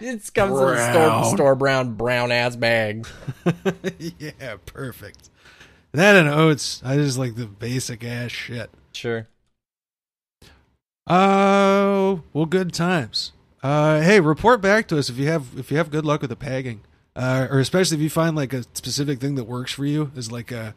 [0.00, 1.24] in a store, Brown.
[1.26, 3.06] store brown brown ass bag.
[3.98, 5.28] yeah, perfect.
[5.92, 6.80] That and oats.
[6.82, 8.70] I just like the basic ass shit.
[8.92, 9.28] Sure.
[11.06, 13.32] Oh, well, good times.
[13.62, 16.30] Uh, hey, report back to us if you have if you have good luck with
[16.30, 16.80] the pegging,
[17.20, 20.32] uh, or especially if you find like a specific thing that works for you is
[20.32, 20.74] like a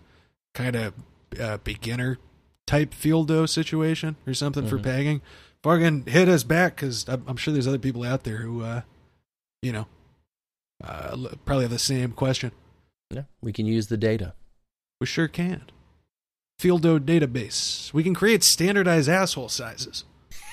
[0.54, 0.94] kind of
[1.40, 2.18] uh, beginner
[2.68, 4.84] type Feeldoe situation or something for Mhm.
[4.84, 5.22] pegging.
[5.64, 8.82] Fucking hit us back because I'm, I'm sure there's other people out there who, uh,
[9.62, 9.88] you know,
[10.84, 11.16] uh,
[11.46, 12.52] probably have the same question.
[13.12, 14.34] Yeah, we can use the data.
[15.00, 15.64] We sure can.
[16.62, 17.94] Feeldoe database.
[17.94, 20.04] We can create standardized asshole sizes.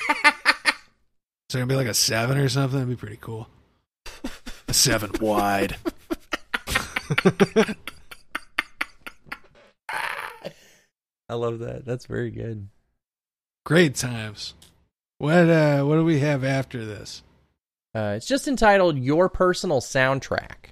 [1.49, 2.79] so gonna be like a seven or something.
[2.79, 3.49] That'd be pretty cool.
[4.73, 5.77] Seven wide.
[11.29, 11.85] I love that.
[11.85, 12.69] That's very good.
[13.65, 14.55] Great times.
[15.19, 17.23] What uh what do we have after this?
[17.95, 20.71] Uh, it's just entitled Your Personal Soundtrack.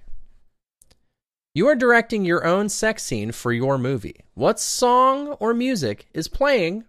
[1.54, 4.20] You are directing your own sex scene for your movie.
[4.34, 6.84] What song or music is playing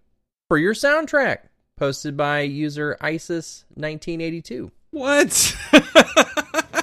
[0.47, 1.39] for your soundtrack?
[1.76, 4.70] Posted by user ISIS1982.
[4.91, 5.55] What?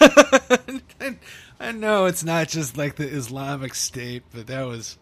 [1.60, 4.98] I know it's not just like the Islamic State, but that was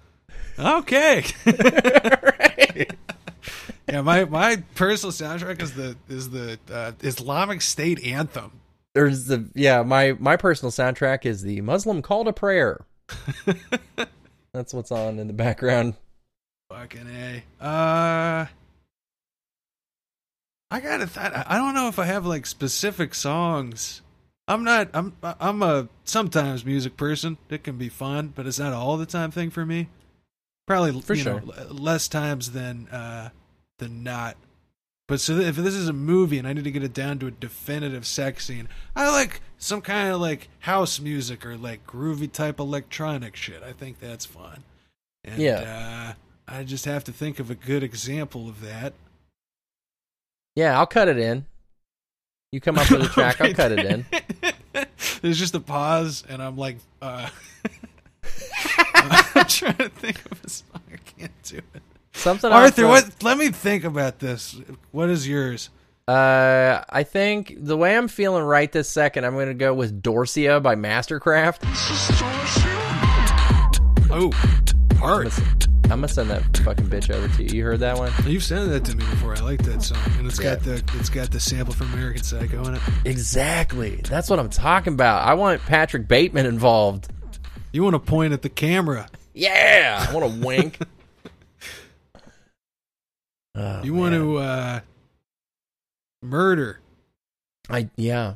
[0.58, 1.24] okay.
[3.88, 8.52] yeah, my my personal soundtrack is the is the uh, Islamic State anthem.
[8.94, 12.84] There's the yeah, my my personal soundtrack is the Muslim Call to Prayer.
[14.52, 15.94] That's what's on in the background.
[16.70, 17.64] Fucking a.
[17.64, 18.46] Uh,
[20.70, 21.06] I gotta.
[21.06, 24.02] Th- I don't know if I have like specific songs.
[24.48, 24.88] I'm not.
[24.94, 25.14] I'm.
[25.22, 27.36] I'm a sometimes music person.
[27.50, 29.88] It can be fun, but it's not all the time thing for me.
[30.66, 31.40] Probably For you sure.
[31.40, 33.28] know, less times than uh
[33.78, 34.36] than not.
[35.06, 37.26] But so if this is a movie and I need to get it down to
[37.26, 42.30] a definitive sex scene, I like some kind of like house music or like groovy
[42.30, 43.62] type electronic shit.
[43.62, 44.64] I think that's fun.
[45.24, 46.14] And, Yeah.
[46.16, 48.92] Uh, I just have to think of a good example of that.
[50.54, 51.46] Yeah, I'll cut it in.
[52.50, 54.06] You come up with a track, I'll cut it in.
[55.20, 57.28] There's just a pause, and I'm like, uh,
[58.94, 60.80] I'm trying to think of a song.
[60.90, 61.82] I can't do it.
[62.14, 63.22] Something Arthur, off what?
[63.22, 64.58] Let me think about this.
[64.92, 65.68] What is yours?
[66.08, 70.02] Uh, I think the way I'm feeling right this second, I'm going to go with
[70.02, 71.58] Dorsia by Mastercraft.
[74.10, 74.32] Oh,
[74.90, 75.28] I'm hard.
[75.28, 77.56] gonna, I'm gonna send that fucking bitch over to you.
[77.58, 78.12] You heard that one?
[78.26, 79.34] You've sent that to me before.
[79.36, 82.62] I like that song, and it's got the it's got the sample from American Psycho
[82.68, 82.82] in it.
[83.06, 83.96] Exactly.
[84.08, 85.26] That's what I'm talking about.
[85.26, 87.08] I want Patrick Bateman involved.
[87.72, 89.08] You want to point at the camera.
[89.34, 90.78] Yeah, I want to wink.
[93.54, 94.20] Oh, You want man.
[94.20, 94.80] to uh,
[96.22, 96.80] murder.
[97.70, 98.34] I yeah.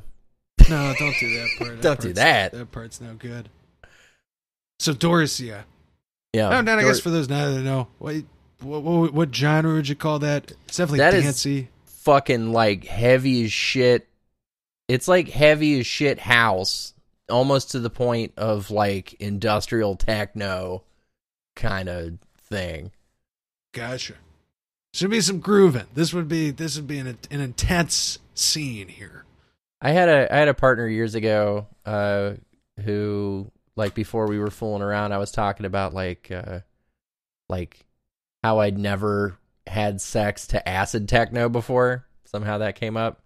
[0.71, 1.69] No, don't do that part.
[1.81, 2.53] Don't do part's- that.
[2.53, 3.49] That part's no good.
[4.79, 5.65] So Dorsia.
[6.33, 6.63] Yeah.
[6.63, 8.17] Then I guess for those now that know, what,
[8.61, 10.53] what what what genre would you call that?
[10.67, 11.69] It's definitely That is- dancey.
[11.87, 14.09] fucking like heavy as shit.
[14.89, 16.95] It's like heavy as shit house,
[17.31, 20.83] almost to the point of like industrial techno
[21.55, 22.19] kind of
[22.49, 22.91] thing.
[23.73, 24.15] Gotcha.
[24.95, 25.87] Should be some grooving.
[25.95, 29.25] This would be this would be an an intense scene here.
[29.81, 32.33] I had a I had a partner years ago uh
[32.85, 36.61] who like before we were fooling around I was talking about like uh
[37.49, 37.87] like
[38.43, 42.05] how I'd never had sex to acid techno before.
[42.25, 43.21] Somehow that came up.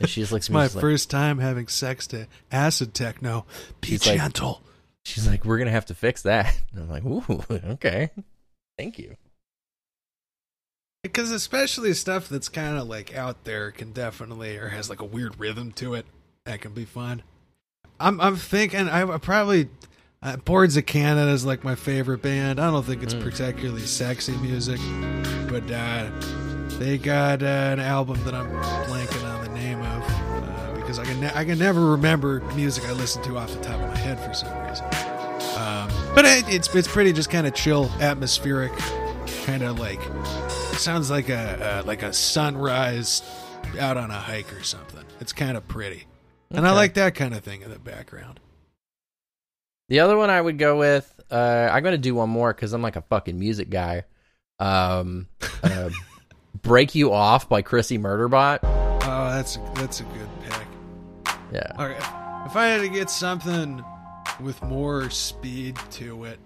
[0.00, 2.94] And she just looks It's at me my like, first time having sex to acid
[2.94, 3.46] techno.
[3.80, 4.62] Be She's like- gentle.
[5.04, 6.58] she's like, We're gonna have to fix that.
[6.72, 8.10] And I'm like, Ooh, okay.
[8.78, 9.16] Thank you.
[11.02, 15.04] because especially stuff that's kind of like out there can definitely or has like a
[15.04, 16.06] weird rhythm to it
[16.44, 17.22] that can be fun.
[18.00, 19.68] I'm I'm thinking I, I probably
[20.22, 22.58] uh, Boards of Canada is like my favorite band.
[22.58, 24.80] I don't think it's particularly sexy music,
[25.48, 26.10] but uh,
[26.78, 28.50] they got uh, an album that I'm
[28.86, 32.86] blanking on the name of uh, because I can ne- I can never remember music
[32.86, 34.86] I listen to off the top of my head for some reason.
[35.58, 38.72] Um, but it, it's it's pretty just kind of chill, atmospheric,
[39.44, 40.00] kind of like
[40.78, 43.22] sounds like a uh, like a sunrise
[43.78, 45.04] out on a hike or something.
[45.20, 46.06] It's kind of pretty,
[46.50, 48.40] and I like that kind of thing in the background.
[49.88, 52.82] The other one I would go with, uh, I'm gonna do one more because I'm
[52.82, 54.04] like a fucking music guy.
[54.58, 55.28] Um,
[55.62, 55.90] uh,
[56.62, 58.60] "Break You Off" by Chrissy Murderbot.
[58.62, 60.66] Oh, that's that's a good pick.
[61.52, 62.46] Yeah, All right.
[62.46, 63.84] If I had to get something
[64.40, 66.38] with more speed to it,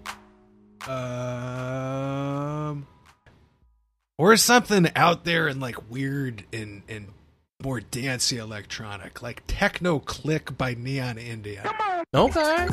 [0.89, 2.85] um,
[4.17, 7.07] or something out there and like weird and and
[7.63, 11.65] more dancey electronic, like Techno Clique by Neon Indian.
[12.13, 12.67] okay.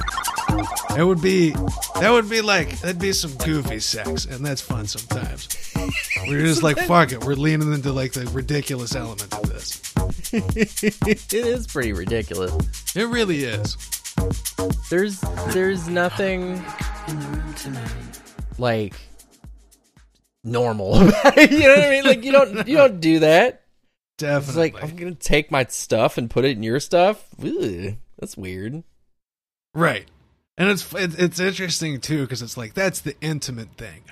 [0.91, 4.87] That would be that would be like that'd be some goofy sex, and that's fun
[4.87, 5.49] sometimes.
[6.27, 9.81] We're just like fuck it, we're leaning into like the ridiculous element of this.
[10.33, 12.53] it is pretty ridiculous.
[12.97, 13.77] It really is.
[14.91, 15.21] There's
[15.53, 16.63] there's nothing
[18.59, 18.95] like
[20.45, 20.95] normal.
[21.37, 22.05] You know what I mean?
[22.05, 23.62] Like you don't you don't do that.
[24.23, 27.25] It's like I'm gonna take my stuff and put it in your stuff.
[28.19, 28.83] That's weird.
[29.75, 30.07] Right.
[30.59, 34.03] And it's it's interesting too because it's like that's the intimate thing,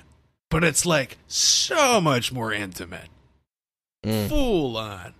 [0.49, 3.09] but it's like so much more intimate,
[4.05, 4.27] Mm.
[4.29, 5.13] full on,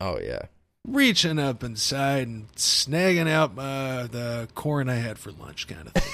[0.00, 0.42] Oh yeah.
[0.86, 5.92] reaching up inside and snagging out uh, the corn I had for lunch, kind of
[5.92, 6.12] thing.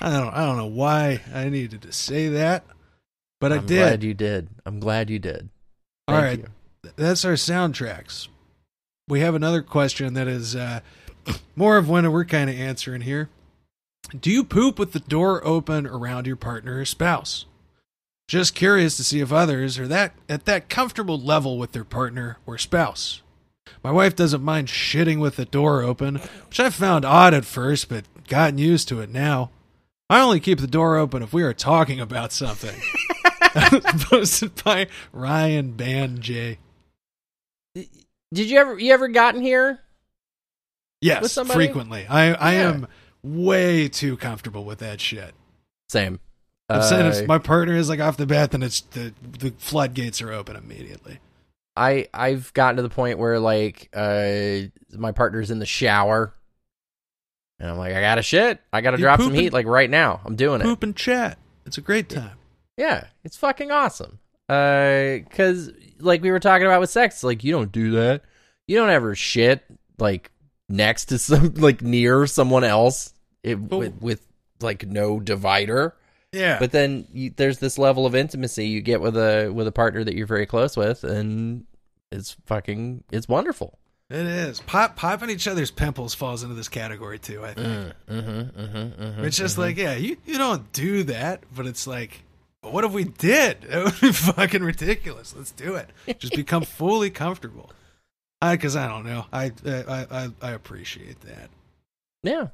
[0.00, 2.64] I don't I don't know why I needed to say that,
[3.40, 3.76] but I I'm did.
[3.78, 4.48] glad you did.
[4.66, 5.48] I'm glad you did.
[6.08, 6.38] All right.
[6.38, 6.90] you.
[6.96, 8.28] that's our soundtracks.
[9.08, 10.80] We have another question that is uh,
[11.56, 13.28] more of one we're kind of answering here.
[14.18, 17.44] Do you poop with the door open around your partner or spouse?
[18.26, 22.38] Just curious to see if others are that at that comfortable level with their partner
[22.46, 23.22] or spouse.
[23.82, 27.88] My wife doesn't mind shitting with the door open, which I found odd at first,
[27.88, 29.50] but gotten used to it now.
[30.10, 32.80] I only keep the door open if we are talking about something.
[34.02, 36.58] Posted by Ryan Band J.
[37.74, 39.80] Did you ever you ever gotten here?
[41.00, 42.06] Yes, frequently.
[42.08, 42.68] I I Yeah.
[42.70, 42.88] am
[43.22, 45.34] way too comfortable with that shit.
[45.88, 46.20] Same.
[46.68, 49.52] I'm saying Uh, if my partner is like off the bat, then it's the the
[49.58, 51.18] floodgates are open immediately.
[51.76, 56.34] I I've gotten to the point where like uh my partner's in the shower
[57.60, 58.60] and I'm like I got to shit.
[58.72, 60.20] I got to You drop some heat like right now.
[60.24, 60.64] I'm doing it.
[60.64, 61.38] Poop and chat.
[61.64, 62.37] It's a great time.
[62.78, 64.18] Yeah, it's fucking awesome.
[64.48, 65.70] Uh cuz
[66.00, 68.22] like we were talking about with sex, like you don't do that.
[68.66, 69.64] You don't ever shit
[69.98, 70.30] like
[70.68, 73.12] next to some like near someone else
[73.42, 74.26] it, with, with
[74.60, 75.94] like no divider.
[76.32, 79.72] Yeah, But then you, there's this level of intimacy you get with a with a
[79.72, 81.64] partner that you're very close with and
[82.12, 83.78] it's fucking it's wonderful.
[84.10, 84.60] it is.
[84.60, 87.44] Pop popping each other's pimples falls into this category too.
[87.44, 91.66] I think Mm-hmm, mm-hmm, mm-hmm, it's just like yeah, you you don't do that, but
[91.66, 92.22] it's like.
[92.68, 93.64] But what if we did?
[93.70, 95.34] It would be fucking ridiculous.
[95.34, 95.88] Let's do it.
[96.18, 97.70] Just become fully comfortable.
[98.42, 99.24] I, because I don't know.
[99.32, 101.48] I, I I I appreciate that.
[102.22, 102.48] yeah.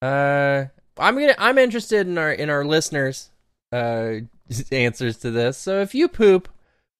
[0.00, 0.66] Uh,
[0.96, 3.30] I'm gonna I'm interested in our in our listeners'
[3.72, 4.18] uh
[4.70, 5.58] answers to this.
[5.58, 6.48] So if you poop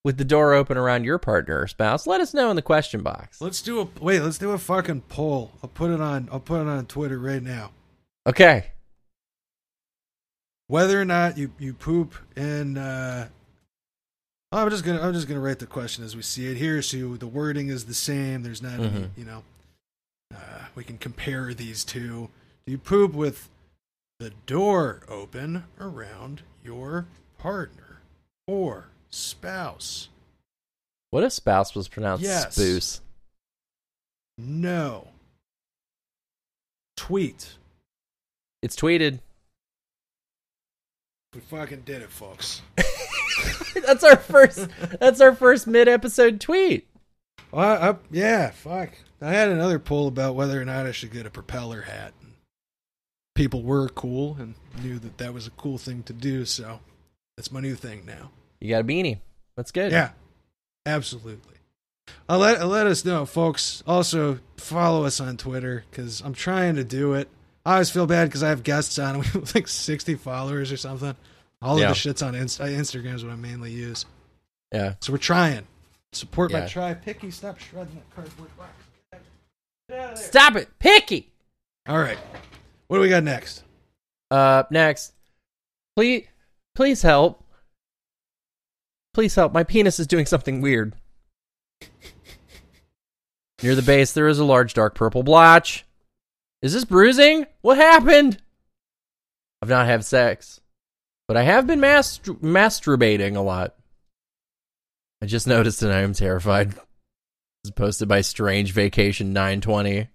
[0.03, 3.03] with the door open around your partner or spouse, let us know in the question
[3.03, 3.39] box.
[3.39, 4.19] Let's do a wait.
[4.19, 5.53] Let's do a fucking poll.
[5.63, 6.27] I'll put it on.
[6.29, 7.71] I'll put it on Twitter right now.
[8.27, 8.71] Okay.
[10.67, 12.77] Whether or not you you poop in.
[12.77, 13.27] Uh,
[14.51, 17.15] I'm just gonna I'm just gonna write the question as we see it here, so
[17.15, 18.43] the wording is the same.
[18.43, 19.09] There's not any, Mhm.
[19.17, 19.43] you know.
[20.33, 22.29] Uh, we can compare these two.
[22.65, 23.49] Do you poop with
[24.19, 27.07] the door open around your
[27.37, 27.99] partner
[28.47, 30.07] or spouse?
[31.11, 32.55] What if spouse was pronounced Yes.
[32.55, 33.01] spoose?
[34.37, 35.09] No.
[36.95, 37.55] Tweet.
[38.63, 39.19] It's tweeted.
[41.33, 42.61] We fucking did it, folks.
[43.85, 44.67] that's our first.
[44.99, 46.87] That's our first mid episode tweet.
[47.51, 48.89] Well, I, yeah, fuck.
[49.21, 52.13] I had another poll about whether or not I should get a propeller hat.
[53.35, 56.79] People were cool and knew that that was a cool thing to do, so
[57.35, 58.29] that's my new thing now.
[58.59, 59.19] You got a beanie.
[59.55, 59.91] That's good.
[59.91, 60.11] Yeah,
[60.85, 61.55] absolutely.
[62.29, 63.83] I'll let I'll let us know, folks.
[63.87, 67.27] Also, follow us on Twitter because I'm trying to do it.
[67.65, 69.19] I always feel bad because I have guests on.
[69.19, 71.15] We have like 60 followers or something.
[71.61, 71.91] All Yeah.
[71.91, 74.05] of the shits on Inst- uh, Instagram is what I mainly use.
[74.73, 74.95] Yeah.
[74.99, 75.65] So we're trying.
[76.11, 76.93] Support my try.
[76.93, 78.69] Picky, stop shredding that cardboard box.
[79.89, 80.25] Get out of there.
[80.27, 81.31] Stop it, picky.
[81.87, 82.17] All right.
[82.87, 83.63] What do we got next?
[84.29, 85.13] Uh, next,
[85.95, 86.27] please,
[86.75, 87.43] please help.
[89.13, 89.53] Please help.
[89.53, 90.93] My penis is doing something weird.
[93.61, 95.85] Near the base, there is a large dark purple blotch.
[96.63, 97.45] Is this bruising?
[97.61, 98.41] What happened?
[99.61, 100.61] I've not had sex,
[101.27, 103.75] but I have been mastur- masturbating a lot.
[105.21, 106.71] I just noticed and I am terrified.
[106.71, 106.79] This
[107.65, 110.07] is posted by Strange Vacation 920.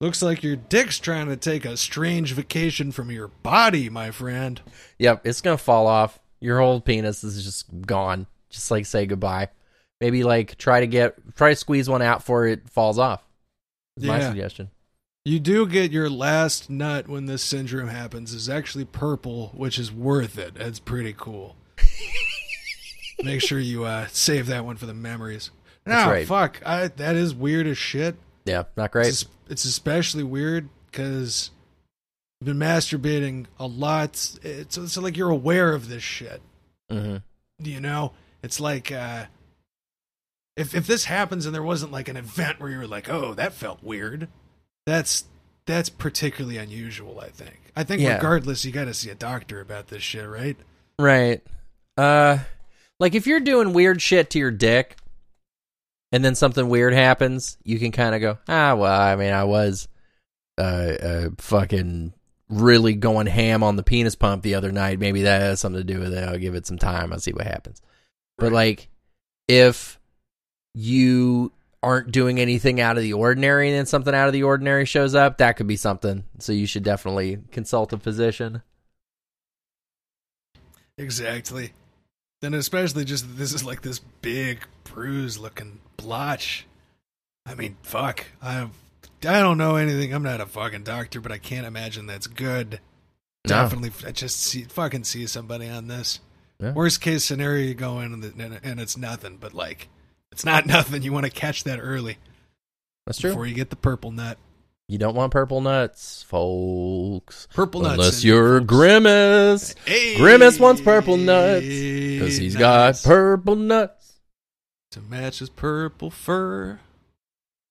[0.00, 4.62] Looks like your dick's trying to take a strange vacation from your body, my friend.
[4.98, 6.18] Yep, it's gonna fall off.
[6.40, 8.26] Your whole penis is just gone.
[8.48, 9.50] Just like say goodbye.
[10.00, 13.22] Maybe like try to get try to squeeze one out before it falls off.
[13.98, 14.70] Is my suggestion.
[15.24, 19.92] You do get your last nut when this syndrome happens is actually purple, which is
[19.92, 20.54] worth it.
[20.56, 21.56] It's pretty cool.
[23.22, 25.50] Make sure you uh, save that one for the memories.
[25.84, 26.26] That's No, right.
[26.26, 26.62] fuck.
[26.64, 28.16] I, that is weird as shit.
[28.46, 29.08] Yeah, not great.
[29.08, 31.50] It's, it's especially weird because
[32.40, 34.12] you've been masturbating a lot.
[34.42, 36.40] It's, it's like you're aware of this shit.
[36.90, 37.16] hmm
[37.58, 38.12] You know,
[38.42, 39.26] it's like uh,
[40.56, 43.34] if if this happens and there wasn't like an event where you were like, oh,
[43.34, 44.28] that felt weird.
[44.90, 45.24] That's
[45.66, 47.20] that's particularly unusual.
[47.20, 47.60] I think.
[47.76, 48.16] I think Yeah.
[48.16, 50.56] regardless, you got to see a doctor about this shit, right?
[50.98, 51.42] Right.
[51.96, 52.38] Uh
[52.98, 54.96] like if you're doing weird shit to your dick
[56.10, 59.44] and then something weird happens, you can kind of go, "Ah, well, I mean, I
[59.44, 59.86] was
[60.58, 62.12] uh uh fucking
[62.48, 64.98] really going ham on the penis pump the other night.
[64.98, 66.28] Maybe that has something to do with it.
[66.28, 67.12] I'll give it some time.
[67.12, 67.80] I'll see what happens."
[68.38, 68.88] But like
[69.46, 70.00] if
[70.74, 71.52] you
[71.82, 75.14] aren't doing anything out of the ordinary and then something out of the ordinary shows
[75.14, 76.24] up, that could be something.
[76.38, 78.62] So you should definitely consult a physician.
[80.98, 81.72] Exactly.
[82.42, 86.66] Then especially just this is like this big bruise looking blotch.
[87.46, 88.26] I mean, fuck.
[88.42, 88.68] I
[89.26, 90.12] I don't know anything.
[90.14, 92.80] I'm not a fucking doctor, but I can't imagine that's good.
[93.46, 93.54] No.
[93.54, 96.20] Definitely, I just see fucking see somebody on this.
[96.58, 96.72] Yeah.
[96.72, 99.38] Worst case scenario, you go in and, and, and it's nothing.
[99.38, 99.88] But like,
[100.32, 101.02] it's not nothing.
[101.02, 102.18] You want to catch that early
[103.06, 103.30] That's true.
[103.30, 104.38] before you get the purple nut.
[104.88, 107.46] You don't want purple nuts, folks.
[107.54, 107.94] Purple nuts.
[107.94, 109.76] Unless you're Grimace.
[109.84, 110.16] Hey!
[110.16, 111.64] Grimace wants purple nuts.
[111.64, 114.14] Because he's got purple nuts.
[114.90, 116.80] to match his purple fur.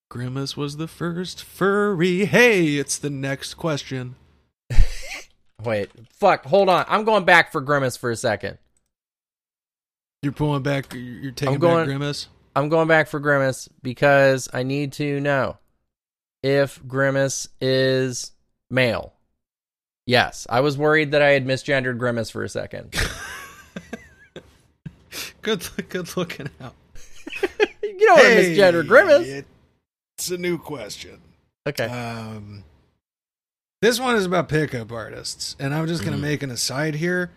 [0.09, 2.23] Grimace was the first furry.
[2.23, 4.15] Hey, it's the next question.
[5.63, 6.85] Wait, fuck, hold on.
[6.87, 8.57] I'm going back for Grimace for a second.
[10.23, 10.93] You're pulling back.
[10.93, 12.27] You're taking I'm going- back Grimace.
[12.55, 15.57] I'm going back for Grimace because I need to know
[16.43, 18.31] if Grimace is
[18.69, 19.13] male.
[20.05, 22.95] Yes, I was worried that I had misgendered Grimace for a second.
[25.41, 26.75] Good, good looking out.
[27.81, 29.43] you know what a misgendered Grimace?
[30.17, 31.19] It's a new question.
[31.65, 31.85] Okay.
[31.85, 32.63] Um,
[33.81, 36.21] this one is about pickup artists, and I'm just gonna Mhm.
[36.21, 37.31] make an aside here,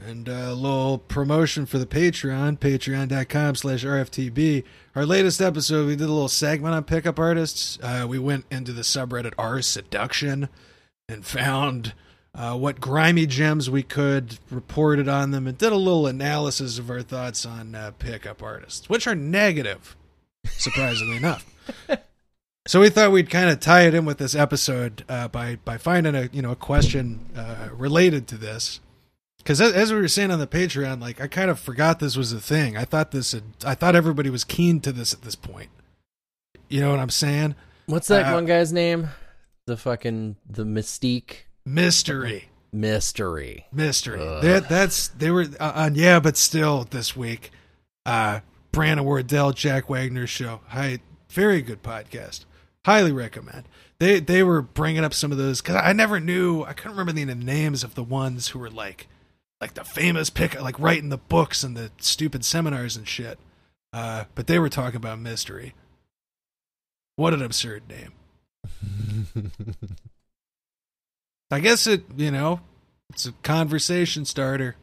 [0.00, 4.62] and a little promotion for the Patreon, Patreon.com/slash RFTB.
[4.94, 7.78] Our latest episode, we did a little segment on pickup artists.
[7.82, 10.48] Uh, we went into the subreddit R Seduction
[11.08, 11.94] and found
[12.32, 16.90] uh, what grimy gems we could, reported on them, and did a little analysis of
[16.90, 19.96] our thoughts on uh, pickup artists, which are negative,
[20.46, 21.44] surprisingly enough.
[22.66, 25.76] So we thought we'd kind of tie it in with this episode uh, by by
[25.76, 28.78] finding a you know a question uh, related to this.
[29.48, 32.34] Because as, we were saying on the Patreon, like I kind of forgot this was
[32.34, 32.76] a thing.
[32.76, 35.70] I thought this had, I thought everybody was keen to this at this point.
[36.68, 37.54] You know what I'm saying?
[37.86, 39.08] What's that uh, one guy's name?
[39.64, 43.64] The fucking the Mystique Mystery, mystery.
[43.72, 44.20] mystery.
[44.20, 44.42] Ugh.
[44.42, 47.50] That that's they were uh, on yeah, but still this week,
[48.04, 48.40] uh,
[48.70, 50.60] Brandon Wardell, Jack Wagner show.
[50.66, 50.98] Hi,
[51.30, 52.44] very good podcast.
[52.84, 53.64] Highly recommend.
[53.98, 56.64] They they were bringing up some of those because I never knew.
[56.64, 59.08] I couldn't remember the names of the ones who were like
[59.60, 63.38] like the famous pick like writing the books and the stupid seminars and shit.
[63.92, 65.74] Uh, but they were talking about mystery.
[67.16, 68.12] What an absurd name.
[71.50, 72.60] I guess it you know
[73.10, 74.76] it's a conversation starter.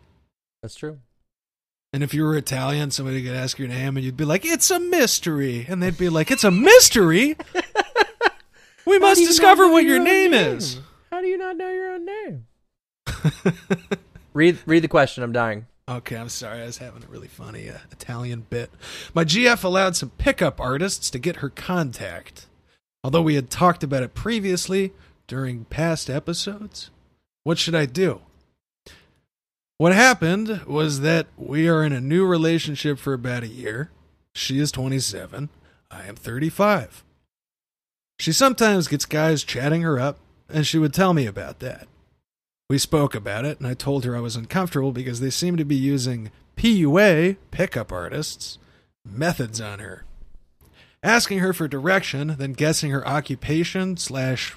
[0.62, 1.00] That's true.
[1.94, 4.70] And if you were Italian, somebody could ask your name, and you'd be like, "It's
[4.70, 7.38] a mystery," and they'd be like, "It's a mystery."
[8.86, 10.80] we How must discover what your own name is.
[11.12, 12.48] How do you not know your own name?
[14.36, 15.24] read read the question.
[15.24, 15.66] I'm dying.
[15.88, 16.62] Okay, I'm sorry.
[16.62, 18.72] I was having a really funny uh, Italian bit.
[19.14, 22.48] My GF allowed some pickup artists to get her contact.
[23.04, 24.94] Although we had talked about it previously
[25.28, 26.90] during past episodes,
[27.44, 28.22] what should I do?
[29.78, 33.92] What happened was that we are in a new relationship for about a year.
[34.34, 35.50] She is 27.
[35.92, 37.04] I am 35.
[38.20, 40.18] She sometimes gets guys chatting her up,
[40.50, 41.88] and she would tell me about that.
[42.68, 45.66] We spoke about it, and I told her I was uncomfortable because they seemed to
[45.66, 48.58] be using PUA, pickup artists,
[49.06, 50.04] methods on her.
[51.04, 54.56] Asking her for direction, then guessing her occupation slash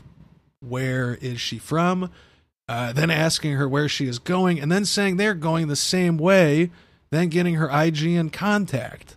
[0.61, 2.11] where is she from,
[2.67, 6.17] uh, then asking her where she is going, and then saying they're going the same
[6.17, 6.71] way,
[7.11, 9.17] then getting her IG in contact.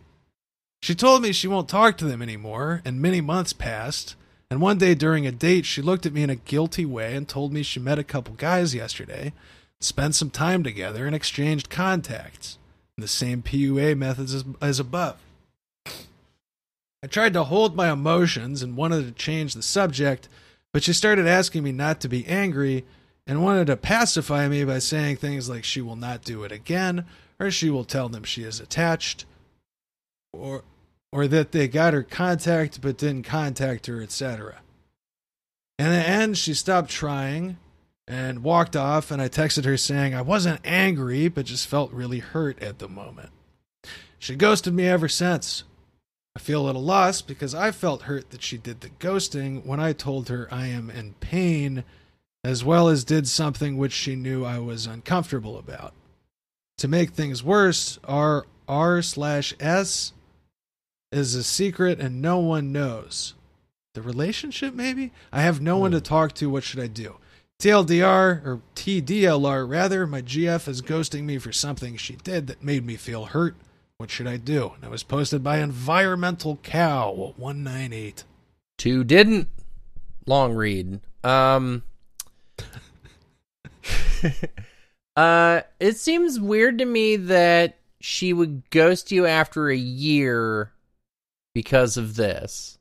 [0.82, 4.16] She told me she won't talk to them anymore, and many months passed.
[4.52, 7.26] And one day during a date, she looked at me in a guilty way and
[7.26, 9.32] told me she met a couple guys yesterday,
[9.80, 12.58] spent some time together, and exchanged contacts.
[12.98, 15.18] In the same PUA methods as, as above.
[15.88, 20.28] I tried to hold my emotions and wanted to change the subject,
[20.74, 22.84] but she started asking me not to be angry
[23.26, 27.06] and wanted to pacify me by saying things like she will not do it again,
[27.40, 29.24] or she will tell them she is attached,
[30.34, 30.66] or
[31.12, 34.62] or that they got her contact but didn't contact her, etc.
[35.78, 37.58] In the end, she stopped trying
[38.08, 42.20] and walked off, and I texted her saying I wasn't angry, but just felt really
[42.20, 43.30] hurt at the moment.
[44.20, 45.64] She ghosted me ever since.
[46.36, 49.80] I feel a little lost because I felt hurt that she did the ghosting when
[49.80, 51.84] I told her I am in pain,
[52.44, 55.94] as well as did something which she knew I was uncomfortable about.
[56.78, 60.14] To make things worse, our R slash S
[61.12, 63.34] is a secret and no one knows.
[63.94, 65.12] The relationship, maybe?
[65.34, 66.50] I have no one to talk to.
[66.50, 67.18] What should I do?
[67.60, 72.86] TLDR, or TDLR rather, my GF is ghosting me for something she did that made
[72.86, 73.56] me feel hurt.
[73.98, 74.72] What should I do?
[74.76, 78.24] And it was posted by Environmental Cow 198.
[78.78, 79.48] Two didn't.
[80.26, 81.02] Long read.
[81.24, 81.84] Um.
[85.16, 90.72] uh, it seems weird to me that she would ghost you after a year
[91.54, 92.78] because of this.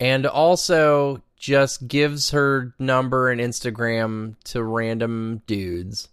[0.00, 6.08] And also just gives her number and Instagram to random dudes.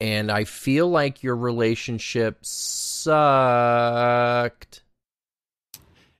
[0.00, 3.12] And I feel like your relationship sucked.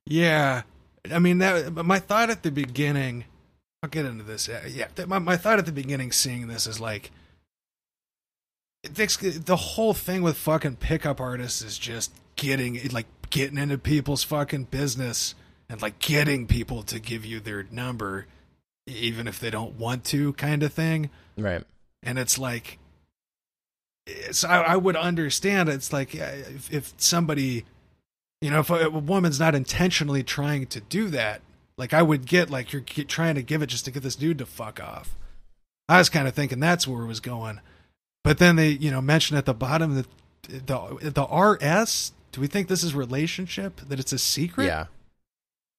[0.07, 0.63] Yeah.
[1.11, 3.25] I mean, that my thought at the beginning,
[3.83, 4.49] I'll get into this.
[4.69, 4.89] Yeah.
[5.07, 7.11] My, my thought at the beginning seeing this is like,
[8.83, 14.65] the whole thing with fucking pickup artists is just getting, like, getting into people's fucking
[14.65, 15.35] business
[15.69, 18.27] and, like, getting people to give you their number,
[18.87, 21.11] even if they don't want to, kind of thing.
[21.37, 21.65] Right.
[22.03, 22.79] and it's like
[24.07, 27.65] it's I, I would understand it's like uh, if, if somebody
[28.41, 31.43] you know if a, a woman's not intentionally trying to do that
[31.77, 34.17] like i would get like you're get, trying to give it just to get this
[34.17, 35.17] dude to fuck off
[35.89, 37.61] i was kind of thinking that's where it was going
[38.25, 40.07] but then they you know mentioned at the bottom that
[40.43, 44.87] the the rs do we think this is relationship that it's a secret Yeah.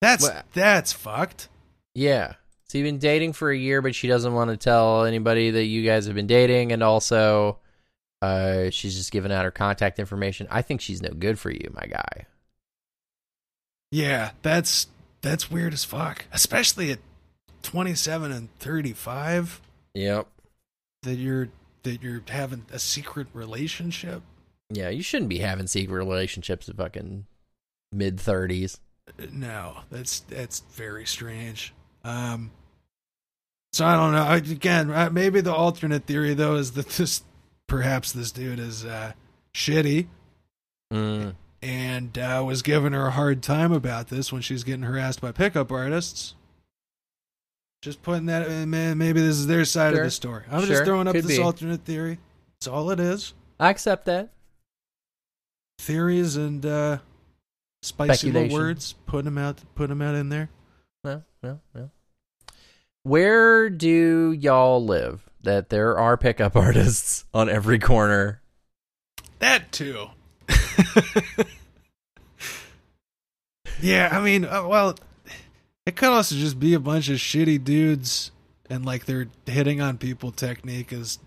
[0.02, 1.48] that's Well- that's fucked
[1.94, 2.34] Yeah.
[2.68, 5.66] So you've been dating for a year, but she doesn't want to tell anybody that
[5.66, 7.60] you guys have been dating, and also,
[8.22, 10.48] uh, she's just giving out her contact information.
[10.50, 12.28] I think she's no good for you, my guy.
[13.92, 14.88] Yeah, that's
[15.22, 16.26] that's weird as fuck.
[16.32, 17.00] Especially at
[17.64, 19.62] 27 and 35
[19.94, 20.28] Yep.
[21.04, 21.50] that you're
[21.84, 24.22] that you're having a secret relationship.
[24.72, 27.26] Yeah, you shouldn't be having secret relationships at fucking
[27.92, 28.80] mid thirties.
[29.32, 31.74] No, that's that's very strange.
[32.04, 32.52] Um
[33.74, 34.24] so I don't know.
[34.24, 37.24] I, again, uh, maybe the alternate theory though is that this
[37.68, 39.14] perhaps this dude is uh
[39.54, 40.08] shitty
[40.94, 41.36] Mm.
[41.62, 45.32] and uh, was giving her a hard time about this when she's getting harassed by
[45.32, 46.36] pickup artists.
[47.82, 50.02] Just putting that, uh, man, maybe this is their side Sure.
[50.02, 50.44] of the story.
[50.52, 50.68] I'm Sure.
[50.68, 51.42] just throwing up Could this be.
[51.42, 52.20] alternate theory.
[52.60, 53.34] That's all it is.
[53.58, 54.32] I accept that.
[55.82, 57.00] Theories and uh,
[57.82, 58.94] spicy little words.
[59.08, 60.50] Putting them out, putting them out in there.
[61.04, 61.92] Well, well, well.
[63.04, 65.28] Where do y'all live?
[65.42, 68.42] That there are pickup artists on every corner.
[69.40, 70.10] That too.
[73.82, 74.96] yeah, I mean, uh, well,
[75.88, 78.32] it could also just be a bunch of shitty dudes
[78.72, 81.20] and like they're hitting on people technique is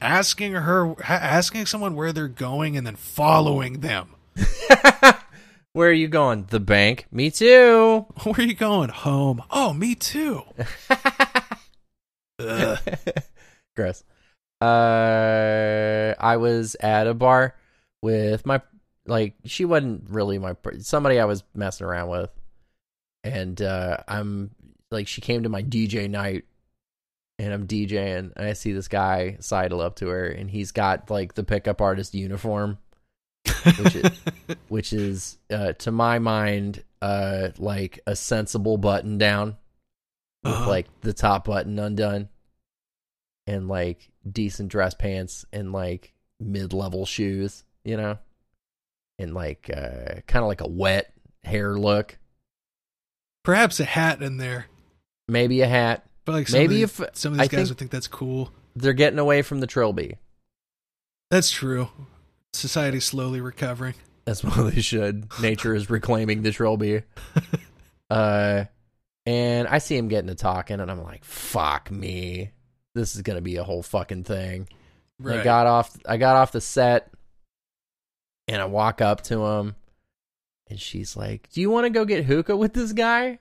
[0.00, 4.14] asking her asking someone where they're going and then following them.
[5.72, 6.46] Where are you going?
[6.50, 7.06] The bank.
[7.12, 8.06] Me too.
[8.22, 8.88] Where are you going?
[8.90, 9.42] Home.
[9.50, 10.42] Oh, me too.
[13.76, 14.02] Gross.
[14.60, 17.54] Uh, I was at a bar
[18.02, 18.60] with my
[19.06, 22.30] like she wasn't really my somebody I was messing around with,
[23.24, 24.50] and uh, I'm
[24.90, 26.44] like she came to my DJ night,
[27.40, 31.10] and I'm DJing, and I see this guy sidle up to her, and he's got
[31.10, 32.76] like the pickup artist uniform,
[33.78, 34.10] which is,
[34.68, 39.56] which is uh, to my mind, uh, like a sensible button down
[40.44, 40.68] with Uh-huh.
[40.68, 42.28] like the top button undone,
[43.46, 48.18] and like decent dress pants and like mid level shoes, you know,
[49.18, 51.12] and like uh, kind of like a wet
[51.42, 52.18] hair look,
[53.42, 54.66] Perhaps a hat in there.
[55.26, 56.04] maybe a hat.
[56.24, 57.90] But like some Maybe of these, if- some of these I guys think- would think
[57.90, 58.52] that's cool.
[58.76, 60.16] They're getting away from the trilby.
[61.30, 61.88] That's true.
[62.52, 63.94] Society's slowly recovering.
[64.24, 65.28] That's what they should.
[65.40, 67.02] Nature is reclaiming the trilby.
[68.10, 68.64] Uh,
[69.24, 72.50] and I see him getting to talking, and I'm like, "Fuck me,
[72.92, 74.68] this is gonna be a whole fucking thing."
[75.24, 75.96] I got off.
[76.04, 77.12] I got off the set,
[78.48, 79.76] and I walk up to him,
[80.68, 83.38] and she's like, "Do you want to go get hookah with this guy?"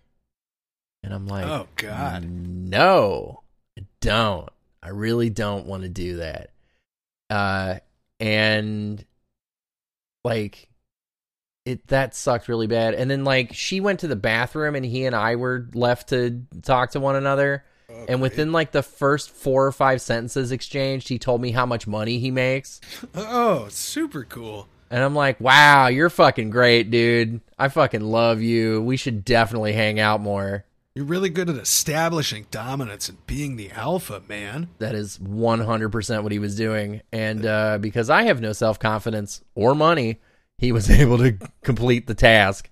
[1.04, 2.24] And I'm like, oh God.
[2.30, 3.43] no,
[3.78, 4.50] I don't.
[4.82, 6.52] I really don't want to do that.
[7.30, 7.76] Uh,
[8.20, 9.04] and
[10.24, 10.70] like,
[11.66, 12.95] it that sucked really bad.
[12.95, 16.41] And then like, she went to the bathroom, and he and I were left to
[16.62, 17.64] talk to one another.
[18.08, 21.88] And within like the first four or five sentences exchanged, he told me how much
[21.88, 22.80] money he makes.
[23.16, 24.68] Oh, super cool.
[24.91, 27.41] And I'm like, wow, you're fucking great, dude.
[27.58, 28.82] I fucking love you.
[28.82, 30.66] We should definitely hang out more.
[31.00, 34.68] You're really good at establishing dominance and being the alpha, man.
[34.80, 37.00] That is 100% what he was doing.
[37.14, 40.20] And uh, because I have no self confidence or money,
[40.58, 42.70] he was able to complete the task.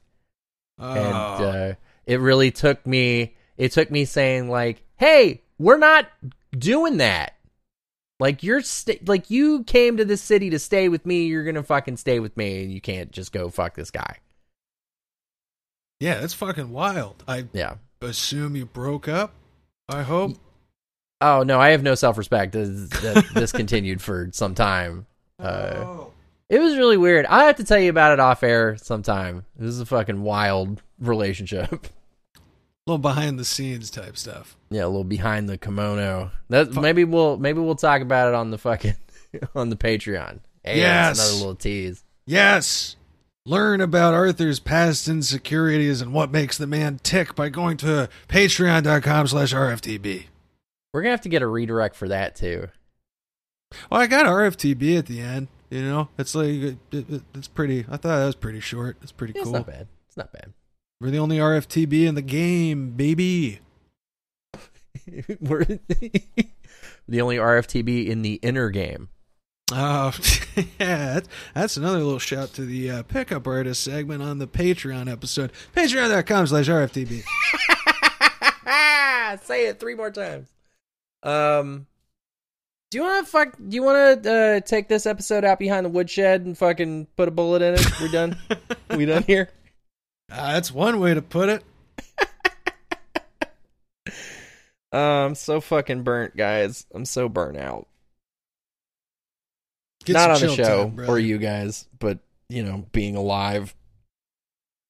[0.77, 1.75] Oh, And uh,
[2.05, 6.09] it really took me, it took me saying, like, hey, we're not
[6.51, 7.37] doing that.
[8.19, 11.63] Like you're sta like you came to this city to stay with me, you're gonna
[11.63, 14.17] fucking stay with me, and you can't just go fuck this guy.
[16.01, 17.23] yeah, that's fucking wild.
[17.25, 17.75] I Yeah.
[18.01, 19.33] Assume you broke up.
[19.89, 20.37] I hope.
[21.21, 22.53] Oh no, I have no self respect.
[22.53, 25.05] This, continued for some time.
[25.39, 26.13] Uh, oh.
[26.49, 27.25] it was really weird.
[27.25, 29.45] I have to tell you about it off air sometime.
[29.55, 31.71] This is a fucking wild relationship.
[32.35, 32.39] A
[32.87, 34.55] little behind the scenes type stuff.
[34.69, 36.31] yeah, a little behind the kimono.
[36.49, 38.95] That Fu- maybe we'll maybe we'll talk about it on the fucking
[39.55, 40.39] on the Patreon.
[40.63, 41.17] Hey, Yes.
[41.19, 42.03] another little tease.
[42.25, 42.95] Yes.
[43.47, 49.25] Learn about Arthur's past insecurities and what makes the man tick by going to patreon.com
[49.27, 50.25] slash RFTB.
[50.93, 52.67] We're gonna have to get a redirect for that too.
[53.89, 55.47] Well, I got RFTB at the end.
[55.69, 58.97] You know, it's like, it, it, it's pretty, I thought that was pretty short.
[59.01, 59.55] It's pretty Yeah, cool.
[59.55, 59.87] It's not bad.
[60.09, 60.51] It's not bad.
[60.99, 63.59] We're the only RFTB in the game, baby.
[65.39, 65.63] We're
[67.07, 69.07] the only RFTB in the inner game.
[69.71, 70.13] Oh,
[70.55, 75.11] yeah, that's, that's another little shout to the uh, pickup artist segment on the Patreon
[75.11, 75.51] episode.
[75.75, 77.23] Patreon.com slash RFTB.
[79.43, 80.47] Say it three more times.
[81.21, 81.85] Um,
[82.91, 83.57] do you want to fuck?
[83.57, 87.27] Do you want to uh, take this episode out behind the woodshed and fucking put
[87.27, 87.85] a bullet in it?
[87.99, 88.37] We're done?
[88.95, 89.49] we done here?
[90.31, 91.63] Uh, that's one way to put it.
[94.93, 96.85] Uh, I'm so fucking burnt, guys.
[96.93, 97.87] I'm so burnt out.
[100.07, 103.75] Get Not on the show time, or you guys, but you know, being alive.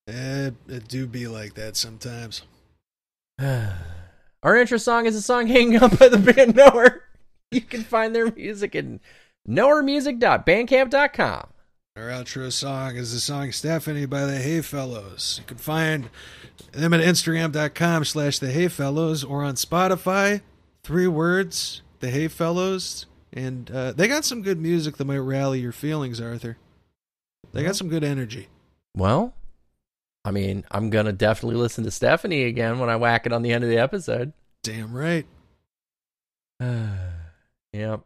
[0.08, 2.44] Eh, it do be like that sometimes.
[3.42, 7.04] Our intro song is a song hanging up by the band Knower.
[7.50, 8.84] You can find their music at
[9.50, 11.48] knowermusic.bandcamp.com.
[11.96, 15.38] Our outro song is the song Stephanie by the Hey Fellows.
[15.40, 16.10] You can find
[16.74, 20.42] them at Instagram.com slash the Hey Fellows or on Spotify.
[20.84, 23.06] Three words, the Hey Fellows.
[23.38, 26.58] And uh, they got some good music that might rally your feelings, Arthur.
[27.54, 28.48] They got some good energy.
[28.96, 29.36] Well,
[30.26, 33.54] I mean, I'm gonna definitely listen to Stephanie again when I whack it on the
[33.54, 34.34] end of the episode.
[34.64, 35.28] Damn right.
[36.60, 38.02] yep.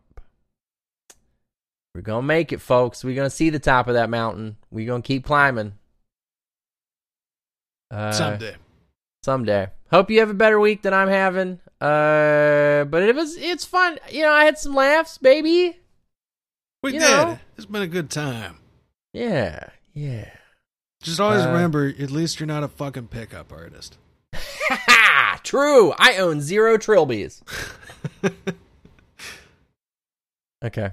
[1.95, 3.01] We're gonna make it, folks.
[3.01, 4.57] We're gonna see the top of that mountain.
[4.69, 5.75] We're gonna keep climbing.
[7.89, 8.57] Uh, Someday.
[9.23, 9.69] someday.
[9.91, 11.60] Hope you have a better week than I'm having.
[11.81, 13.97] Uh, but it was it's fun.
[14.11, 15.77] You know, I had some laughs, baby.
[16.83, 17.09] We you did.
[17.09, 17.39] know.
[17.57, 18.57] It's been a good time.
[19.13, 20.29] Yeah, yeah.
[21.01, 23.97] Just always Uh, remember, at least you're not a fucking pickup artist.
[25.43, 25.93] True.
[25.97, 27.41] I own zero trilbies.
[30.63, 30.91] okay.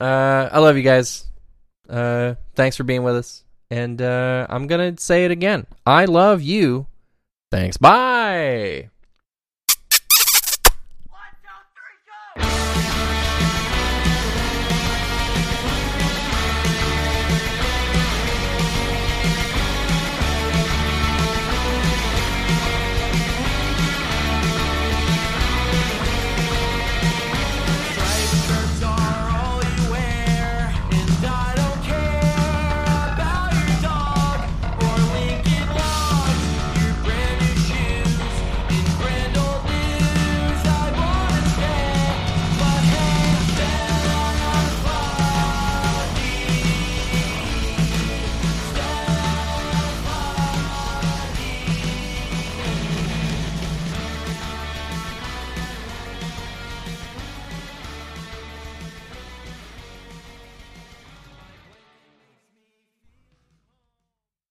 [0.00, 1.24] Uh, I love you guys.
[1.88, 3.44] Uh, thanks for being with us.
[3.70, 5.66] And uh, I'm gonna say it again.
[5.86, 6.86] I love you.
[7.50, 7.76] Thanks.
[7.78, 8.90] Bye.